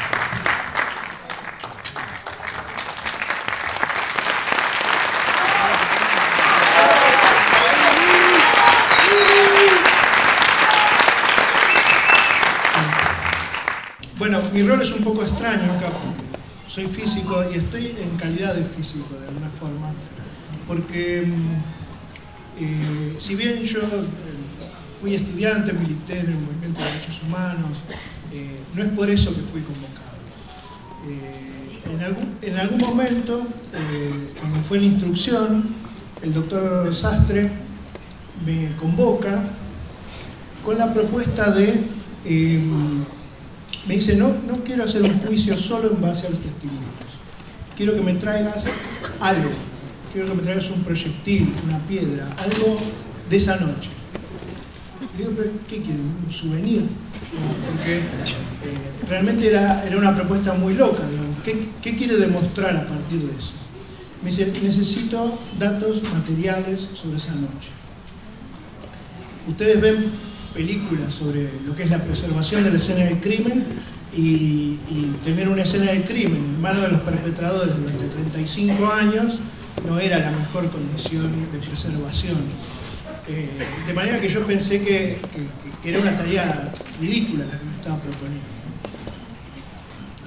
Es 14.82 14.94
un 14.94 15.04
poco 15.04 15.24
extraño 15.24 15.74
acá, 15.74 15.90
porque 15.90 16.24
soy 16.70 16.86
físico 16.86 17.44
y 17.54 17.58
estoy 17.58 17.88
en 18.02 18.16
calidad 18.16 18.56
de 18.56 18.64
físico 18.64 19.14
de 19.20 19.28
alguna 19.28 19.50
forma, 19.50 19.92
porque 20.70 21.24
mm, 21.28 22.64
eh, 22.64 23.16
si 23.18 23.36
bien 23.36 23.62
yo 23.64 23.82
eh, 23.82 24.06
fui 25.02 25.16
estudiante, 25.16 25.74
milité 25.74 26.20
en 26.20 26.28
el 26.28 26.40
movimiento 26.40 26.80
de 26.80 26.86
derechos 26.92 27.22
humanos, 27.28 27.80
eh, 28.32 28.58
no 28.74 28.84
es 28.84 28.90
por 28.90 29.10
eso 29.10 29.36
que 29.36 29.42
fui 29.42 29.62
convocado. 29.62 30.00
En, 31.92 32.02
algún, 32.02 32.38
en, 32.42 32.58
algún, 32.58 32.78
momento, 32.78 33.48
cuando 34.40 34.64
fue 34.64 34.80
la 34.80 34.86
instrucción, 34.86 35.68
el 36.22 36.34
doctor 36.34 36.94
Sastre 36.94 37.52
me 38.46 38.74
convoca 38.78 39.44
con 40.64 40.78
la 40.78 40.94
propuesta 40.94 41.52
de 41.52 41.84
me 43.88 43.96
dice, 43.96 44.16
no, 44.16 44.34
no 44.48 44.64
quiero 44.64 44.84
hacer 44.84 45.04
un 45.04 45.18
juicio 45.20 45.58
solo 45.58 45.92
en 45.92 46.02
base 46.02 46.28
a 46.28 46.30
los 46.30 46.40
testimonios. 46.40 46.84
Quiero 47.76 47.96
que 47.96 48.02
me 48.02 48.14
traigas 48.16 48.64
algo. 49.20 49.50
Quiero 50.12 50.30
que 50.30 50.36
me 50.36 50.44
traigas 50.44 50.70
un 50.70 50.84
proyectil, 50.84 51.54
una 51.66 51.80
piedra, 51.88 52.28
algo 52.38 52.78
de 53.30 53.38
esa 53.38 53.56
noche. 53.58 53.92
Le 55.18 55.24
digo, 55.24 55.36
¿pero 55.36 55.52
qué 55.68 55.82
quiere? 55.82 56.00
¿Un 56.00 56.32
souvenir? 56.32 56.84
Porque 57.72 57.98
eh, 57.98 58.02
realmente 59.08 59.48
era, 59.48 59.86
era 59.86 59.98
una 59.98 60.16
propuesta 60.16 60.54
muy 60.54 60.74
loca. 60.74 61.08
Digamos. 61.08 61.38
¿Qué, 61.44 61.70
¿Qué 61.82 61.96
quiere 61.96 62.18
demostrar 62.18 62.76
a 62.76 62.88
partir 62.88 63.22
de 63.22 63.38
eso? 63.38 63.54
Me 64.22 64.30
dice, 64.30 64.52
necesito 64.62 65.40
datos 65.58 66.04
materiales 66.14 66.90
sobre 66.94 67.16
esa 67.16 67.34
noche. 67.36 67.70
Ustedes 69.48 69.80
ven 69.80 70.06
películas 70.54 71.14
sobre 71.14 71.50
lo 71.66 71.76
que 71.76 71.84
es 71.84 71.90
la 71.90 72.04
preservación 72.04 72.64
de 72.64 72.72
la 72.72 72.78
escena 72.78 73.06
del 73.06 73.20
crimen 73.20 73.66
y, 74.16 74.78
tener 75.24 75.48
una 75.50 75.62
escena 75.62 75.92
del 75.92 76.04
crimen 76.04 76.38
en 76.38 76.62
manos 76.62 76.82
de 76.82 76.88
los 76.90 77.02
perpetradores 77.02 77.76
durante 77.76 78.08
35 78.08 78.92
años 78.92 79.40
no 79.88 80.00
era 80.00 80.18
la 80.20 80.32
mejor 80.32 80.70
condición 80.70 81.32
de 81.52 81.60
preservación. 81.60 82.38
Eh, 83.28 83.50
de 83.86 83.94
manera 83.94 84.20
que 84.20 84.28
yo 84.28 84.46
pensé 84.46 84.82
que, 84.82 85.18
era 85.84 86.00
una 86.00 86.16
tarea 86.16 86.72
ridícula 87.00 87.46
la 87.46 87.58
que 87.58 87.66
me 87.66 87.72
estaba 87.74 88.02
proponiendo. 88.02 88.44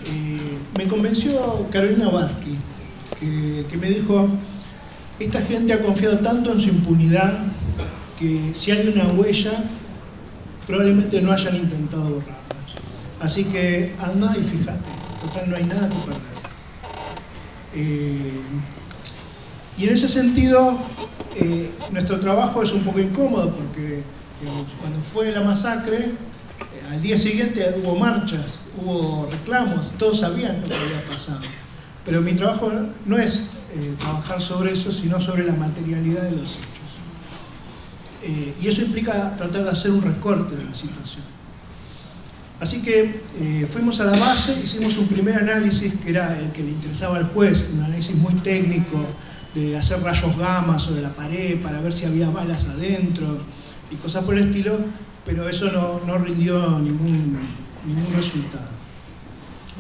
Eh, 0.07 0.59
me 0.79 0.87
convenció 0.87 1.69
Carolina 1.71 2.09
Barky, 2.09 2.57
que, 3.19 3.67
que 3.69 3.77
me 3.77 3.89
dijo, 3.89 4.29
esta 5.19 5.41
gente 5.41 5.73
ha 5.73 5.83
confiado 5.83 6.19
tanto 6.19 6.53
en 6.53 6.61
su 6.61 6.69
impunidad 6.69 7.39
que 8.19 8.53
si 8.55 8.71
hay 8.71 8.89
una 8.89 9.09
huella 9.09 9.65
probablemente 10.67 11.21
no 11.21 11.33
hayan 11.33 11.57
intentado 11.57 12.05
borrarlas. 12.05 12.43
Así 13.21 13.45
que 13.45 13.95
anda 14.01 14.35
y 14.37 14.43
fíjate, 14.43 14.91
total 15.21 15.51
no 15.51 15.57
hay 15.57 15.65
nada 15.65 15.89
que 15.89 15.97
perder. 15.97 16.33
Eh, 17.75 18.41
y 19.79 19.85
en 19.85 19.93
ese 19.93 20.09
sentido, 20.09 20.79
eh, 21.37 21.71
nuestro 21.91 22.21
trabajo 22.21 22.63
es 22.63 22.73
un 22.73 22.83
poco 22.83 23.01
incómodo 23.01 23.51
porque 23.55 24.03
cuando 24.81 25.01
fue 25.01 25.31
la 25.31 25.41
masacre, 25.41 25.99
eh, 25.99 26.13
al 26.91 27.01
día 27.01 27.17
siguiente 27.17 27.75
hubo 27.83 27.95
marchas, 27.95 28.59
hubo 28.77 29.27
reclamos, 29.31 29.93
todos 29.97 30.21
sabían 30.21 30.61
lo 30.61 30.69
que 30.69 30.75
había 30.75 31.05
pasado. 31.09 31.43
Pero 32.05 32.21
mi 32.21 32.33
trabajo 32.33 32.71
no 33.07 33.17
es 33.17 33.45
trabajar 33.99 34.43
sobre 34.43 34.73
eso, 34.73 34.91
sino 34.93 35.21
sobre 35.21 35.45
la 35.45 35.55
materialidad 35.55 36.25
de 36.25 36.33
los 36.33 36.57
hechos. 36.57 36.72
Eh, 38.23 38.55
y 38.61 38.69
eso 38.69 38.83
implica 38.83 39.35
tratar 39.37 39.65
de 39.65 39.71
hacer 39.71 39.91
un 39.91 40.03
recorte 40.03 40.55
de 40.57 40.65
la 40.65 40.75
situación. 40.75 41.25
Así 42.61 42.81
que 42.81 43.23
eh, 43.41 43.67
fuimos 43.69 43.99
a 44.01 44.05
la 44.05 44.17
base, 44.17 44.57
hicimos 44.63 44.97
un 44.97 45.09
primer 45.09 45.37
análisis 45.37 45.95
que 45.95 46.11
era 46.11 46.39
el 46.39 46.53
que 46.53 46.63
le 46.63 46.71
interesaba 46.71 47.17
al 47.17 47.25
juez, 47.25 47.69
un 47.73 47.83
análisis 47.83 48.15
muy 48.15 48.35
técnico, 48.35 49.05
de 49.53 49.77
hacer 49.77 50.01
rayos 50.01 50.39
gamma 50.39 50.79
sobre 50.79 51.03
la 51.03 51.11
pared 51.11 51.61
para 51.61 51.81
ver 51.81 51.93
si 51.93 52.05
había 52.05 52.31
balas 52.31 52.69
adentro 52.69 53.41
y 53.91 53.97
cosas 53.97 54.25
por 54.25 54.39
el 54.39 54.47
estilo, 54.47 54.79
pero 55.27 55.49
eso 55.49 55.73
no, 55.73 56.01
no 56.07 56.19
rindió 56.19 56.79
ningún, 56.79 57.37
ningún 57.85 58.15
resultado. 58.15 58.71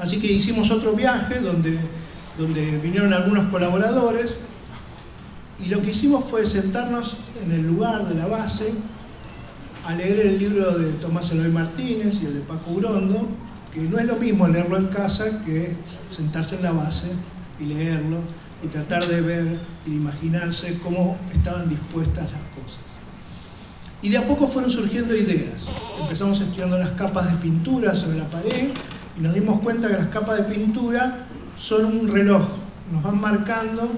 Así 0.00 0.18
que 0.18 0.26
hicimos 0.26 0.70
otro 0.72 0.92
viaje 0.94 1.38
donde, 1.38 1.78
donde 2.36 2.78
vinieron 2.78 3.12
algunos 3.12 3.44
colaboradores 3.50 4.40
y 5.64 5.68
lo 5.68 5.80
que 5.80 5.90
hicimos 5.90 6.24
fue 6.24 6.44
sentarnos 6.44 7.16
en 7.42 7.52
el 7.52 7.66
lugar 7.66 8.08
de 8.08 8.14
la 8.14 8.26
base 8.26 8.74
a 9.84 9.94
leer 9.94 10.20
el 10.26 10.38
libro 10.38 10.78
de 10.78 10.92
Tomás 10.94 11.30
Eloy 11.30 11.50
Martínez 11.50 12.20
y 12.22 12.26
el 12.26 12.34
de 12.34 12.40
Paco 12.40 12.72
Urondo, 12.72 13.28
que 13.70 13.80
no 13.80 13.98
es 13.98 14.06
lo 14.06 14.16
mismo 14.16 14.48
leerlo 14.48 14.76
en 14.76 14.86
casa 14.88 15.40
que 15.40 15.76
sentarse 16.10 16.56
en 16.56 16.62
la 16.62 16.72
base 16.72 17.08
y 17.60 17.64
leerlo 17.64 18.18
y 18.62 18.68
tratar 18.68 19.04
de 19.04 19.20
ver 19.20 19.60
y 19.86 19.90
de 19.90 19.96
imaginarse 19.96 20.78
cómo 20.80 21.16
estaban 21.32 21.68
dispuestas 21.68 22.32
las 22.32 22.42
cosas. 22.62 22.82
Y 24.02 24.08
de 24.08 24.18
a 24.18 24.26
poco 24.26 24.48
fueron 24.48 24.70
surgiendo 24.70 25.14
ideas. 25.14 25.64
Empezamos 26.00 26.40
estudiando 26.40 26.76
las 26.76 26.90
capas 26.92 27.30
de 27.30 27.38
pintura 27.38 27.94
sobre 27.94 28.18
la 28.18 28.28
pared 28.28 28.70
y 29.16 29.20
nos 29.20 29.34
dimos 29.34 29.60
cuenta 29.60 29.88
que 29.88 29.94
las 29.94 30.06
capas 30.08 30.38
de 30.38 30.54
pintura 30.54 31.26
son 31.56 31.84
un 31.84 32.08
reloj, 32.08 32.42
nos 32.92 33.02
van 33.02 33.20
marcando 33.20 33.92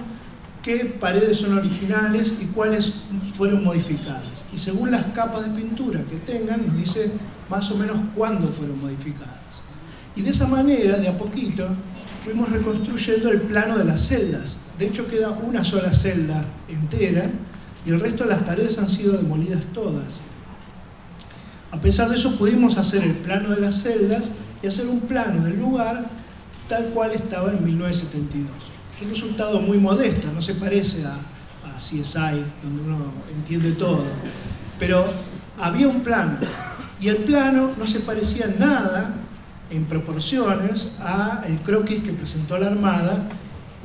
qué 0.64 0.86
paredes 0.98 1.38
son 1.38 1.58
originales 1.58 2.32
y 2.40 2.46
cuáles 2.46 2.94
fueron 3.36 3.62
modificadas. 3.62 4.46
Y 4.50 4.58
según 4.58 4.90
las 4.90 5.06
capas 5.08 5.44
de 5.44 5.50
pintura 5.50 6.02
que 6.04 6.16
tengan, 6.16 6.66
nos 6.66 6.74
dice 6.74 7.12
más 7.50 7.70
o 7.70 7.76
menos 7.76 7.98
cuándo 8.14 8.48
fueron 8.48 8.80
modificadas. 8.80 9.62
Y 10.16 10.22
de 10.22 10.30
esa 10.30 10.46
manera, 10.46 10.96
de 10.96 11.08
a 11.08 11.18
poquito, 11.18 11.68
fuimos 12.22 12.50
reconstruyendo 12.50 13.30
el 13.30 13.42
plano 13.42 13.76
de 13.76 13.84
las 13.84 14.08
celdas. 14.08 14.56
De 14.78 14.86
hecho, 14.86 15.06
queda 15.06 15.32
una 15.32 15.64
sola 15.64 15.92
celda 15.92 16.46
entera 16.68 17.30
y 17.84 17.90
el 17.90 18.00
resto 18.00 18.24
de 18.24 18.30
las 18.30 18.42
paredes 18.44 18.78
han 18.78 18.88
sido 18.88 19.18
demolidas 19.18 19.66
todas. 19.74 20.20
A 21.72 21.80
pesar 21.80 22.08
de 22.08 22.14
eso, 22.14 22.38
pudimos 22.38 22.78
hacer 22.78 23.04
el 23.04 23.16
plano 23.16 23.50
de 23.50 23.60
las 23.60 23.82
celdas 23.82 24.30
y 24.62 24.66
hacer 24.66 24.86
un 24.86 25.00
plano 25.00 25.44
del 25.44 25.58
lugar 25.58 26.08
tal 26.68 26.86
cual 26.86 27.12
estaba 27.12 27.52
en 27.52 27.62
1972 27.62 28.73
es 28.94 29.02
un 29.02 29.10
resultado 29.10 29.60
muy 29.60 29.78
modesto, 29.78 30.30
no 30.32 30.40
se 30.40 30.54
parece 30.54 31.04
a, 31.04 31.14
a 31.14 31.76
CSI, 31.76 32.44
donde 32.62 32.82
uno 32.84 33.12
entiende 33.34 33.72
todo. 33.72 34.04
Pero 34.78 35.04
había 35.58 35.88
un 35.88 36.00
plano, 36.02 36.38
y 37.00 37.08
el 37.08 37.18
plano 37.18 37.72
no 37.76 37.86
se 37.86 38.00
parecía 38.00 38.46
nada 38.58 39.14
en 39.70 39.84
proporciones 39.86 40.88
a 41.00 41.42
el 41.46 41.58
croquis 41.60 42.02
que 42.02 42.12
presentó 42.12 42.56
la 42.56 42.68
Armada 42.68 43.28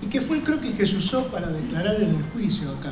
y 0.01 0.07
que 0.07 0.21
fue 0.21 0.37
el 0.37 0.43
croquis 0.43 0.75
que 0.75 0.85
se 0.85 0.97
usó 0.97 1.27
para 1.27 1.47
declarar 1.47 1.95
en 1.95 2.15
el 2.15 2.23
juicio 2.31 2.69
acá. 2.71 2.91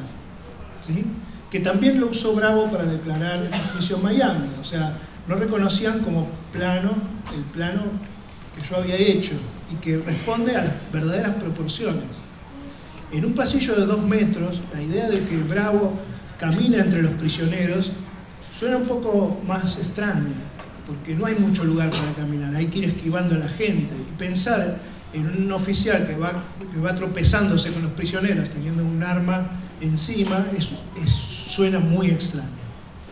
¿sí? 0.82 1.06
Que 1.52 1.60
también 1.60 2.00
lo 2.00 2.08
usó 2.08 2.34
Bravo 2.34 2.70
para 2.72 2.86
declarar 2.86 3.46
en 3.46 3.54
el 3.54 3.62
juicio 3.70 3.98
en 3.98 4.04
Miami. 4.04 4.50
O 4.60 4.64
sea, 4.64 4.98
no 5.28 5.36
reconocían 5.36 6.00
como 6.00 6.28
plano 6.52 6.92
el 7.36 7.44
plano 7.44 7.84
que 8.56 8.68
yo 8.68 8.78
había 8.78 8.96
hecho 8.96 9.34
y 9.72 9.76
que 9.76 9.98
responde 9.98 10.56
a 10.56 10.64
las 10.64 10.74
verdaderas 10.92 11.36
proporciones. 11.36 12.04
En 13.12 13.26
un 13.26 13.34
pasillo 13.34 13.76
de 13.76 13.86
dos 13.86 14.02
metros, 14.02 14.62
la 14.74 14.82
idea 14.82 15.10
de 15.10 15.24
que 15.24 15.38
Bravo 15.38 15.94
camina 16.38 16.80
entre 16.80 17.02
los 17.02 17.12
prisioneros 17.14 17.92
suena 18.58 18.78
un 18.78 18.86
poco 18.86 19.40
más 19.46 19.78
extraña, 19.78 20.34
porque 20.86 21.16
no 21.16 21.26
hay 21.26 21.36
mucho 21.36 21.64
lugar 21.64 21.90
para 21.90 22.14
caminar, 22.14 22.56
hay 22.56 22.68
que 22.68 22.80
ir 22.80 22.86
esquivando 22.86 23.36
a 23.36 23.40
la 23.40 23.50
gente. 23.50 23.94
Y 23.96 24.18
pensar 24.18 24.80
en 25.14 25.44
un 25.44 25.52
oficial 25.52 26.06
que 26.06 26.16
va, 26.16 26.44
que 26.74 26.80
va 26.80 26.94
tropezándose 26.96 27.72
con 27.72 27.82
los 27.82 27.92
prisioneros, 27.92 28.50
teniendo 28.50 28.84
un 28.84 29.02
arma 29.02 29.52
encima, 29.82 30.46
suena 31.06 31.80
muy 31.80 32.08
extraño. 32.08 32.50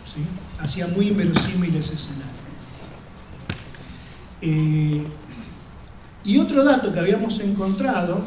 ¿sí? 0.04 0.22
Hacía 0.60 0.88
muy 0.88 1.08
inverosímil 1.08 1.76
ese 1.76 1.96
escenario. 1.96 2.36
Eh, 4.41 5.06
y 6.26 6.38
otro 6.40 6.64
dato 6.64 6.92
que 6.92 7.00
habíamos 7.00 7.40
encontrado, 7.40 8.24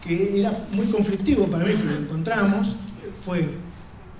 que 0.00 0.38
era 0.38 0.66
muy 0.72 0.86
conflictivo 0.86 1.46
para 1.46 1.64
mí, 1.64 1.74
pero 1.78 1.92
lo 1.92 1.98
encontramos, 1.98 2.76
fue 3.24 3.48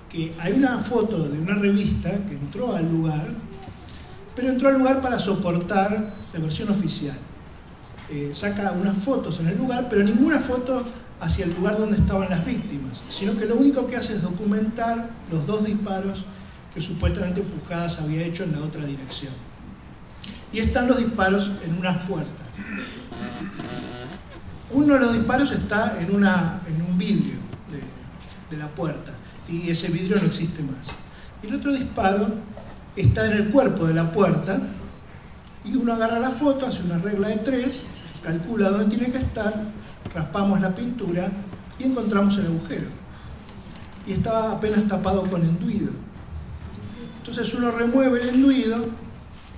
que 0.09 0.33
hay 0.39 0.53
una 0.53 0.79
foto 0.79 1.27
de 1.27 1.39
una 1.39 1.55
revista 1.55 2.09
que 2.25 2.33
entró 2.33 2.75
al 2.75 2.89
lugar, 2.89 3.27
pero 4.35 4.49
entró 4.49 4.69
al 4.69 4.77
lugar 4.77 5.01
para 5.01 5.19
soportar 5.19 6.13
la 6.33 6.39
versión 6.39 6.69
oficial. 6.69 7.17
Eh, 8.09 8.31
saca 8.33 8.71
unas 8.71 8.97
fotos 8.97 9.39
en 9.41 9.47
el 9.47 9.57
lugar, 9.57 9.87
pero 9.89 10.03
ninguna 10.03 10.39
foto 10.39 10.85
hacia 11.19 11.45
el 11.45 11.53
lugar 11.53 11.77
donde 11.77 11.97
estaban 11.97 12.29
las 12.29 12.45
víctimas, 12.45 13.03
sino 13.09 13.35
que 13.35 13.45
lo 13.45 13.57
único 13.57 13.85
que 13.87 13.97
hace 13.97 14.13
es 14.13 14.21
documentar 14.21 15.09
los 15.31 15.45
dos 15.45 15.65
disparos 15.65 16.25
que 16.73 16.79
supuestamente 16.79 17.41
Pujadas 17.41 17.99
había 17.99 18.23
hecho 18.23 18.43
en 18.43 18.53
la 18.53 18.59
otra 18.59 18.85
dirección. 18.85 19.33
Y 20.51 20.59
están 20.59 20.87
los 20.87 20.97
disparos 20.97 21.51
en 21.63 21.77
unas 21.77 22.05
puertas. 22.05 22.47
Uno 24.71 24.93
de 24.93 24.99
los 24.99 25.13
disparos 25.13 25.51
está 25.51 25.99
en, 25.99 26.13
una, 26.13 26.61
en 26.67 26.81
un 26.81 26.97
vidrio 26.97 27.35
de, 27.71 28.55
de 28.55 28.61
la 28.61 28.67
puerta 28.69 29.13
y 29.49 29.69
ese 29.69 29.87
vidrio 29.89 30.17
no 30.17 30.27
existe 30.27 30.61
más. 30.61 30.87
El 31.43 31.55
otro 31.55 31.71
disparo 31.71 32.27
está 32.95 33.25
en 33.27 33.33
el 33.33 33.49
cuerpo 33.49 33.85
de 33.85 33.93
la 33.93 34.11
puerta 34.11 34.59
y 35.63 35.75
uno 35.75 35.93
agarra 35.93 36.19
la 36.19 36.31
foto, 36.31 36.65
hace 36.65 36.83
una 36.83 36.97
regla 36.97 37.29
de 37.29 37.37
tres, 37.37 37.85
calcula 38.23 38.69
dónde 38.69 38.95
tiene 38.95 39.11
que 39.11 39.19
estar, 39.19 39.53
raspamos 40.13 40.61
la 40.61 40.73
pintura 40.73 41.29
y 41.79 41.83
encontramos 41.83 42.37
el 42.37 42.47
agujero. 42.47 42.87
Y 44.05 44.13
estaba 44.13 44.51
apenas 44.51 44.87
tapado 44.87 45.29
con 45.29 45.41
enduido. 45.41 45.91
Entonces 47.17 47.53
uno 47.53 47.71
remueve 47.71 48.21
el 48.21 48.29
enduido, 48.29 48.85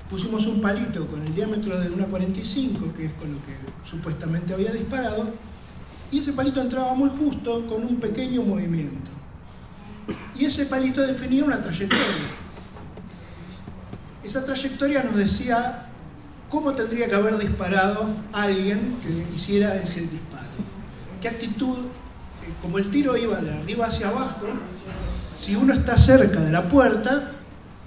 pusimos 0.09 0.45
un 0.47 0.59
palito 0.59 1.05
con 1.07 1.21
el 1.25 1.35
diámetro 1.35 1.79
de 1.79 1.89
una 1.89 2.05
45, 2.05 2.93
que 2.93 3.05
es 3.05 3.13
con 3.13 3.31
lo 3.31 3.37
que 3.37 3.55
supuestamente 3.83 4.53
había 4.53 4.71
disparado, 4.71 5.27
y 6.11 6.19
ese 6.19 6.33
palito 6.33 6.59
entraba 6.59 6.93
muy 6.95 7.09
justo 7.09 7.67
con 7.67 7.83
un 7.83 7.97
pequeño 7.97 8.41
movimiento. 8.41 9.11
Y 10.35 10.45
ese 10.45 10.65
palito 10.65 11.05
definía 11.05 11.45
una 11.45 11.61
trayectoria. 11.61 12.31
Esa 14.23 14.43
trayectoria 14.43 15.03
nos 15.03 15.15
decía 15.15 15.85
cómo 16.49 16.73
tendría 16.73 17.07
que 17.07 17.15
haber 17.15 17.37
disparado 17.37 18.09
alguien 18.33 18.97
que 19.03 19.35
hiciera 19.35 19.75
ese 19.75 20.01
disparo. 20.01 20.47
¿Qué 21.21 21.27
actitud? 21.27 21.77
Eh, 21.77 22.53
como 22.61 22.79
el 22.79 22.89
tiro 22.89 23.15
iba 23.15 23.37
de 23.37 23.53
arriba 23.53 23.85
hacia 23.85 24.09
abajo, 24.09 24.47
si 25.37 25.55
uno 25.55 25.73
está 25.73 25.95
cerca 25.95 26.39
de 26.39 26.51
la 26.51 26.67
puerta, 26.67 27.33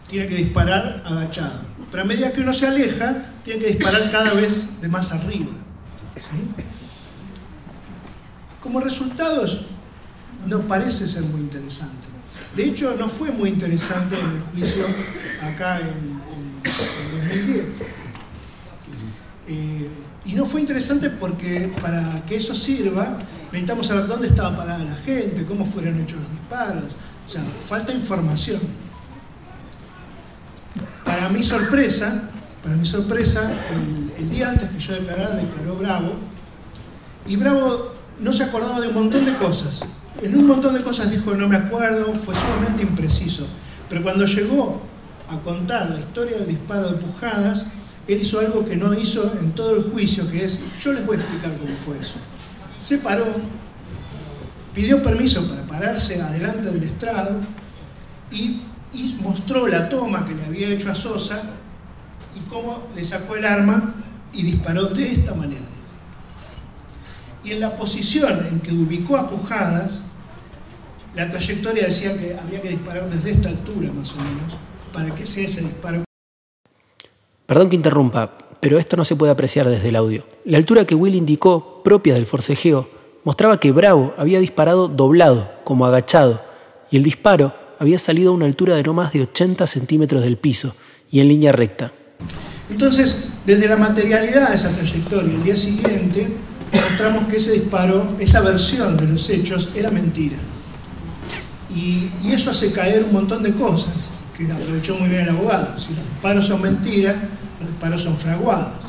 tiene 0.06 0.26
que 0.26 0.36
disparar 0.36 1.02
agachado. 1.04 1.71
Pero 1.92 2.04
a 2.04 2.06
medida 2.06 2.32
que 2.32 2.40
uno 2.40 2.54
se 2.54 2.66
aleja, 2.66 3.22
tiene 3.44 3.60
que 3.60 3.66
disparar 3.74 4.10
cada 4.10 4.32
vez 4.32 4.80
de 4.80 4.88
más 4.88 5.12
arriba. 5.12 5.52
Como 8.60 8.80
resultado, 8.80 9.44
no 10.46 10.60
parece 10.62 11.06
ser 11.06 11.22
muy 11.22 11.42
interesante. 11.42 12.06
De 12.56 12.64
hecho, 12.64 12.96
no 12.98 13.10
fue 13.10 13.30
muy 13.30 13.50
interesante 13.50 14.18
en 14.18 14.26
el 14.26 14.40
juicio 14.40 14.86
acá 15.42 15.80
en 15.80 16.22
2010. 17.20 17.64
Eh, 19.48 19.88
y 20.24 20.32
no 20.32 20.46
fue 20.46 20.60
interesante 20.60 21.10
porque 21.10 21.74
para 21.82 22.24
que 22.24 22.36
eso 22.36 22.54
sirva, 22.54 23.18
necesitamos 23.46 23.86
saber 23.88 24.06
dónde 24.06 24.28
estaba 24.28 24.56
parada 24.56 24.82
la 24.82 24.94
gente, 24.94 25.44
cómo 25.44 25.66
fueron 25.66 26.00
hechos 26.00 26.20
los 26.20 26.30
disparos. 26.30 26.92
O 27.26 27.28
sea, 27.28 27.42
falta 27.66 27.92
información. 27.92 28.60
Para 31.04 31.28
mi 31.28 31.42
sorpresa, 31.42 32.30
para 32.62 32.76
mi 32.76 32.86
sorpresa, 32.86 33.50
el, 33.70 34.12
el 34.16 34.30
día 34.30 34.48
antes 34.48 34.70
que 34.70 34.78
yo 34.78 34.94
declarara, 34.94 35.34
declaró 35.34 35.76
Bravo, 35.76 36.12
y 37.26 37.36
Bravo 37.36 37.92
no 38.20 38.32
se 38.32 38.44
acordaba 38.44 38.80
de 38.80 38.88
un 38.88 38.94
montón 38.94 39.24
de 39.24 39.34
cosas. 39.34 39.80
En 40.20 40.36
un 40.36 40.46
montón 40.46 40.74
de 40.74 40.82
cosas 40.82 41.10
dijo, 41.10 41.34
no 41.34 41.48
me 41.48 41.56
acuerdo, 41.56 42.14
fue 42.14 42.34
sumamente 42.34 42.82
impreciso. 42.82 43.46
Pero 43.88 44.02
cuando 44.02 44.24
llegó 44.24 44.80
a 45.28 45.38
contar 45.40 45.90
la 45.90 46.00
historia 46.00 46.38
del 46.38 46.48
disparo 46.48 46.90
de 46.90 46.98
Pujadas, 46.98 47.66
él 48.06 48.20
hizo 48.20 48.40
algo 48.40 48.64
que 48.64 48.76
no 48.76 48.92
hizo 48.94 49.32
en 49.40 49.52
todo 49.52 49.76
el 49.76 49.82
juicio, 49.82 50.28
que 50.28 50.44
es, 50.44 50.58
yo 50.80 50.92
les 50.92 51.06
voy 51.06 51.16
a 51.16 51.20
explicar 51.20 51.56
cómo 51.56 51.74
fue 51.76 51.98
eso. 51.98 52.16
Se 52.78 52.98
paró, 52.98 53.26
pidió 54.74 55.02
permiso 55.02 55.46
para 55.48 55.66
pararse 55.66 56.20
adelante 56.20 56.70
del 56.70 56.82
estrado 56.82 57.36
y, 58.30 58.62
y 58.92 59.14
mostró 59.22 59.66
la 59.66 59.88
toma 59.88 60.24
que 60.24 60.34
le 60.34 60.44
había 60.44 60.68
hecho 60.68 60.90
a 60.90 60.94
Sosa 60.94 61.42
y 62.36 62.40
cómo 62.48 62.88
le 62.94 63.04
sacó 63.04 63.36
el 63.36 63.44
arma 63.44 63.94
y 64.32 64.42
disparó 64.42 64.84
de 64.84 65.12
esta 65.12 65.34
manera. 65.34 65.66
Y 67.44 67.52
en 67.52 67.60
la 67.60 67.74
posición 67.74 68.46
en 68.46 68.60
que 68.60 68.72
ubicó 68.72 69.16
a 69.16 69.26
Pujadas, 69.26 70.02
la 71.14 71.28
trayectoria 71.28 71.86
decía 71.86 72.16
que 72.16 72.36
había 72.38 72.60
que 72.60 72.68
disparar 72.68 73.10
desde 73.10 73.32
esta 73.32 73.48
altura 73.48 73.92
más 73.92 74.12
o 74.12 74.16
menos, 74.16 74.56
para 74.92 75.12
que 75.14 75.26
sea 75.26 75.44
ese 75.44 75.60
disparo. 75.60 76.04
Perdón 77.46 77.68
que 77.68 77.76
interrumpa, 77.76 78.38
pero 78.60 78.78
esto 78.78 78.96
no 78.96 79.04
se 79.04 79.16
puede 79.16 79.32
apreciar 79.32 79.68
desde 79.68 79.88
el 79.88 79.96
audio. 79.96 80.24
La 80.44 80.56
altura 80.56 80.86
que 80.86 80.94
Will 80.94 81.16
indicó, 81.16 81.82
propia 81.82 82.14
del 82.14 82.26
forcejeo, 82.26 82.88
mostraba 83.24 83.58
que 83.58 83.72
Bravo 83.72 84.14
había 84.16 84.38
disparado 84.38 84.86
doblado, 84.86 85.52
como 85.64 85.84
agachado, 85.84 86.40
y 86.90 86.96
el 86.96 87.02
disparo 87.02 87.54
había 87.82 87.98
salido 87.98 88.30
a 88.30 88.34
una 88.34 88.46
altura 88.46 88.76
de 88.76 88.84
no 88.84 88.94
más 88.94 89.12
de 89.12 89.22
80 89.22 89.66
centímetros 89.66 90.22
del 90.22 90.36
piso 90.36 90.72
y 91.10 91.18
en 91.18 91.26
línea 91.26 91.50
recta. 91.50 91.92
Entonces, 92.70 93.24
desde 93.44 93.66
la 93.66 93.76
materialidad 93.76 94.50
de 94.50 94.54
esa 94.54 94.70
trayectoria, 94.70 95.34
el 95.34 95.42
día 95.42 95.56
siguiente, 95.56 96.28
mostramos 96.72 97.26
que 97.26 97.38
ese 97.38 97.50
disparo, 97.50 98.14
esa 98.20 98.40
versión 98.40 98.96
de 98.96 99.08
los 99.08 99.28
hechos, 99.28 99.70
era 99.74 99.90
mentira. 99.90 100.36
Y, 101.74 102.08
eso 102.30 102.50
hace 102.50 102.70
caer 102.70 103.02
un 103.02 103.14
montón 103.14 103.42
de 103.42 103.52
cosas 103.52 104.12
que 104.32 104.50
aprovechó 104.52 104.94
muy 104.94 105.08
bien 105.08 105.22
el 105.22 105.30
abogado. 105.30 105.76
Si 105.76 105.92
los 105.92 106.04
disparos 106.04 106.46
son 106.46 106.62
mentiras, 106.62 107.16
los 107.58 107.68
disparos 107.68 108.00
son 108.00 108.16
fraguados. 108.16 108.84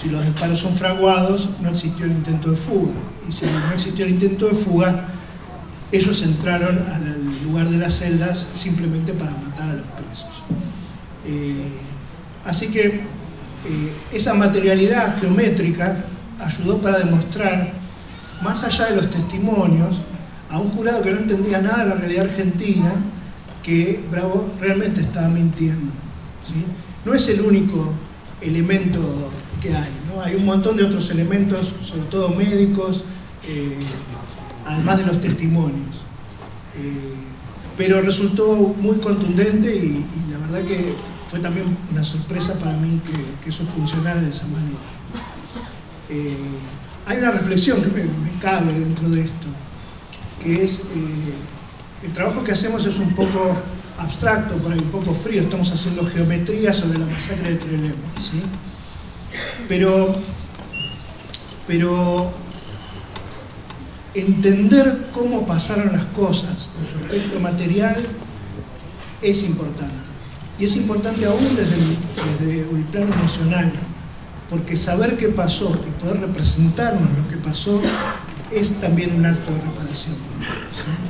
Si 0.00 0.08
los 0.08 0.24
disparos 0.24 0.60
son 0.60 0.76
fraguados, 0.76 1.48
no 1.60 1.70
existió 1.70 2.04
el 2.04 2.12
intento 2.12 2.50
de 2.50 2.56
fuga. 2.56 2.94
Y 3.28 3.32
si 3.32 3.44
no 3.44 3.72
existió 3.74 4.04
el 4.04 4.12
intento 4.12 4.46
de 4.46 4.54
fuga, 4.54 5.08
ellos 5.90 6.22
entraron 6.22 6.86
al 6.88 7.25
lugar 7.46 7.68
de 7.68 7.78
las 7.78 7.94
celdas 7.98 8.46
simplemente 8.52 9.12
para 9.12 9.30
matar 9.32 9.70
a 9.70 9.74
los 9.74 9.86
presos. 9.86 10.42
Eh, 11.26 11.68
así 12.44 12.68
que 12.68 12.86
eh, 12.86 13.92
esa 14.12 14.34
materialidad 14.34 15.18
geométrica 15.20 16.04
ayudó 16.38 16.80
para 16.80 16.98
demostrar, 16.98 17.72
más 18.42 18.62
allá 18.64 18.86
de 18.86 18.96
los 18.96 19.10
testimonios, 19.10 20.04
a 20.50 20.58
un 20.58 20.68
jurado 20.68 21.02
que 21.02 21.10
no 21.10 21.18
entendía 21.18 21.60
nada 21.60 21.84
de 21.84 21.88
la 21.90 21.94
realidad 21.94 22.26
argentina, 22.26 22.92
que 23.62 24.04
Bravo 24.10 24.52
realmente 24.60 25.00
estaba 25.00 25.28
mintiendo. 25.28 25.92
No 27.04 27.14
es 27.14 27.28
el 27.28 27.40
único 27.40 27.92
elemento 28.40 29.30
que 29.60 29.74
hay, 29.74 29.90
hay 30.22 30.34
un 30.36 30.44
montón 30.44 30.76
de 30.76 30.84
otros 30.84 31.10
elementos, 31.10 31.74
sobre 31.82 32.04
todo 32.04 32.28
médicos, 32.28 33.04
eh, 33.48 33.78
además 34.64 34.98
de 34.98 35.06
los 35.06 35.20
testimonios. 35.20 36.04
Pero 37.76 38.00
resultó 38.00 38.74
muy 38.78 38.96
contundente 38.96 39.74
y, 39.74 40.04
la 40.30 40.38
verdad 40.38 40.62
que 40.62 40.94
fue 41.28 41.40
también 41.40 41.76
una 41.90 42.02
sorpresa 42.02 42.58
para 42.58 42.76
mí 42.76 43.00
que, 43.42 43.48
eso 43.48 43.64
funcionara 43.64 44.20
de 44.20 44.30
esa 44.30 44.46
manera. 44.46 44.78
Eh, 46.08 46.36
hay 47.06 47.18
una 47.18 47.30
reflexión 47.30 47.80
que 47.82 47.88
me, 47.88 48.06
cabe 48.40 48.72
dentro 48.72 49.08
de 49.08 49.22
esto, 49.22 49.46
que 50.42 50.64
es, 50.64 50.80
eh, 50.80 52.04
el 52.04 52.12
trabajo 52.12 52.44
que 52.44 52.52
hacemos 52.52 52.84
es 52.86 52.98
un 52.98 53.14
poco 53.14 53.56
abstracto, 53.98 54.56
por 54.58 54.72
ahí 54.72 54.78
un 54.78 54.90
poco 54.90 55.14
frío, 55.14 55.42
estamos 55.42 55.70
haciendo 55.70 56.04
geometría 56.04 56.72
sobre 56.72 56.98
la 56.98 57.06
masacre 57.06 57.50
de 57.50 57.56
Trelew. 57.56 57.94
Pero, 59.68 60.12
pero 61.66 62.32
entender 64.20 65.08
cómo 65.12 65.46
pasaron 65.46 65.92
las 65.92 66.06
cosas 66.06 66.70
en 66.78 66.86
su 66.86 67.04
aspecto 67.04 67.40
material 67.40 68.06
es 69.22 69.42
importante. 69.42 69.94
Y 70.58 70.64
es 70.64 70.76
importante 70.76 71.26
aún 71.26 71.54
desde 71.54 71.74
el, 71.74 71.98
desde 72.14 72.60
el 72.60 72.84
plano 72.84 73.12
emocional, 73.12 73.72
porque 74.48 74.76
saber 74.76 75.16
qué 75.16 75.28
pasó 75.28 75.78
y 75.86 76.02
poder 76.02 76.20
representarnos 76.20 77.08
lo 77.18 77.28
que 77.28 77.36
pasó 77.36 77.82
es 78.50 78.72
también 78.80 79.14
un 79.16 79.26
acto 79.26 79.52
de 79.52 79.60
reparación, 79.60 80.14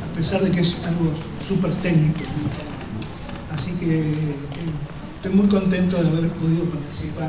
a 0.03 0.17
pesar 0.17 0.43
de 0.43 0.51
que 0.51 0.61
es 0.61 0.77
algo 0.85 1.13
súper 1.47 1.75
técnico. 1.77 2.21
Así 3.53 3.73
que 3.73 4.01
eh, 4.01 4.35
estoy 5.17 5.33
muy 5.33 5.47
contento 5.47 6.03
de 6.03 6.09
haber 6.09 6.29
podido 6.31 6.65
participar. 6.65 7.29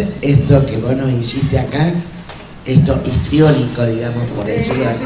Hacer 0.00 0.14
esto 0.22 0.66
que 0.66 0.78
vos 0.78 0.96
nos 0.96 1.10
hiciste 1.10 1.58
acá? 1.58 1.92
Esto 2.64 3.00
histriónico, 3.04 3.84
digamos, 3.84 4.24
por 4.30 4.44
decirlo 4.46 4.84
así. 4.86 5.04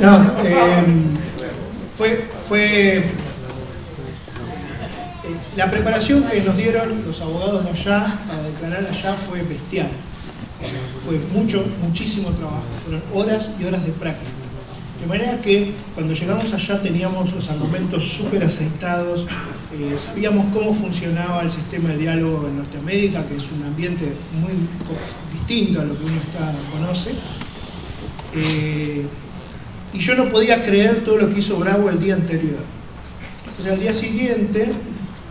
No, 0.00 0.32
eh, 0.42 0.84
fue, 1.96 2.28
fue 2.48 2.96
eh, 2.98 3.04
la 5.56 5.70
preparación 5.70 6.24
que 6.24 6.40
nos 6.42 6.56
dieron 6.56 7.04
los 7.06 7.20
abogados 7.20 7.64
de 7.64 7.70
allá 7.70 8.18
para 8.26 8.42
declarar 8.42 8.86
allá 8.86 9.14
fue 9.14 9.42
bestial. 9.42 9.88
O 10.60 10.66
sea, 10.66 10.80
fue 11.04 11.18
mucho, 11.32 11.64
muchísimo 11.82 12.30
trabajo, 12.30 12.64
fueron 12.82 13.02
horas 13.12 13.52
y 13.60 13.64
horas 13.64 13.84
de 13.86 13.92
práctica. 13.92 14.30
De 15.00 15.06
manera 15.06 15.40
que 15.40 15.74
cuando 15.94 16.12
llegamos 16.14 16.52
allá 16.52 16.80
teníamos 16.80 17.32
los 17.32 17.50
argumentos 17.50 18.04
súper 18.16 18.42
aceitados, 18.42 19.26
eh, 19.76 19.98
sabíamos 19.98 20.46
cómo 20.52 20.72
funcionaba 20.72 21.42
el 21.42 21.50
sistema 21.50 21.88
de 21.88 21.98
diálogo 21.98 22.46
en 22.46 22.58
Norteamérica, 22.58 23.26
que 23.26 23.34
es 23.34 23.50
un 23.50 23.64
ambiente 23.64 24.12
muy 24.40 24.52
distinto 25.32 25.80
a 25.80 25.84
lo 25.84 25.98
que 25.98 26.04
uno 26.04 26.16
está, 26.16 26.52
conoce. 26.72 27.10
Eh, 28.34 29.04
y 29.92 29.98
yo 29.98 30.14
no 30.14 30.28
podía 30.28 30.62
creer 30.62 31.02
todo 31.02 31.18
lo 31.18 31.28
que 31.28 31.40
hizo 31.40 31.56
Bravo 31.56 31.90
el 31.90 31.98
día 31.98 32.14
anterior. 32.14 32.62
Entonces 33.46 33.72
al 33.72 33.80
día 33.80 33.92
siguiente, 33.92 34.72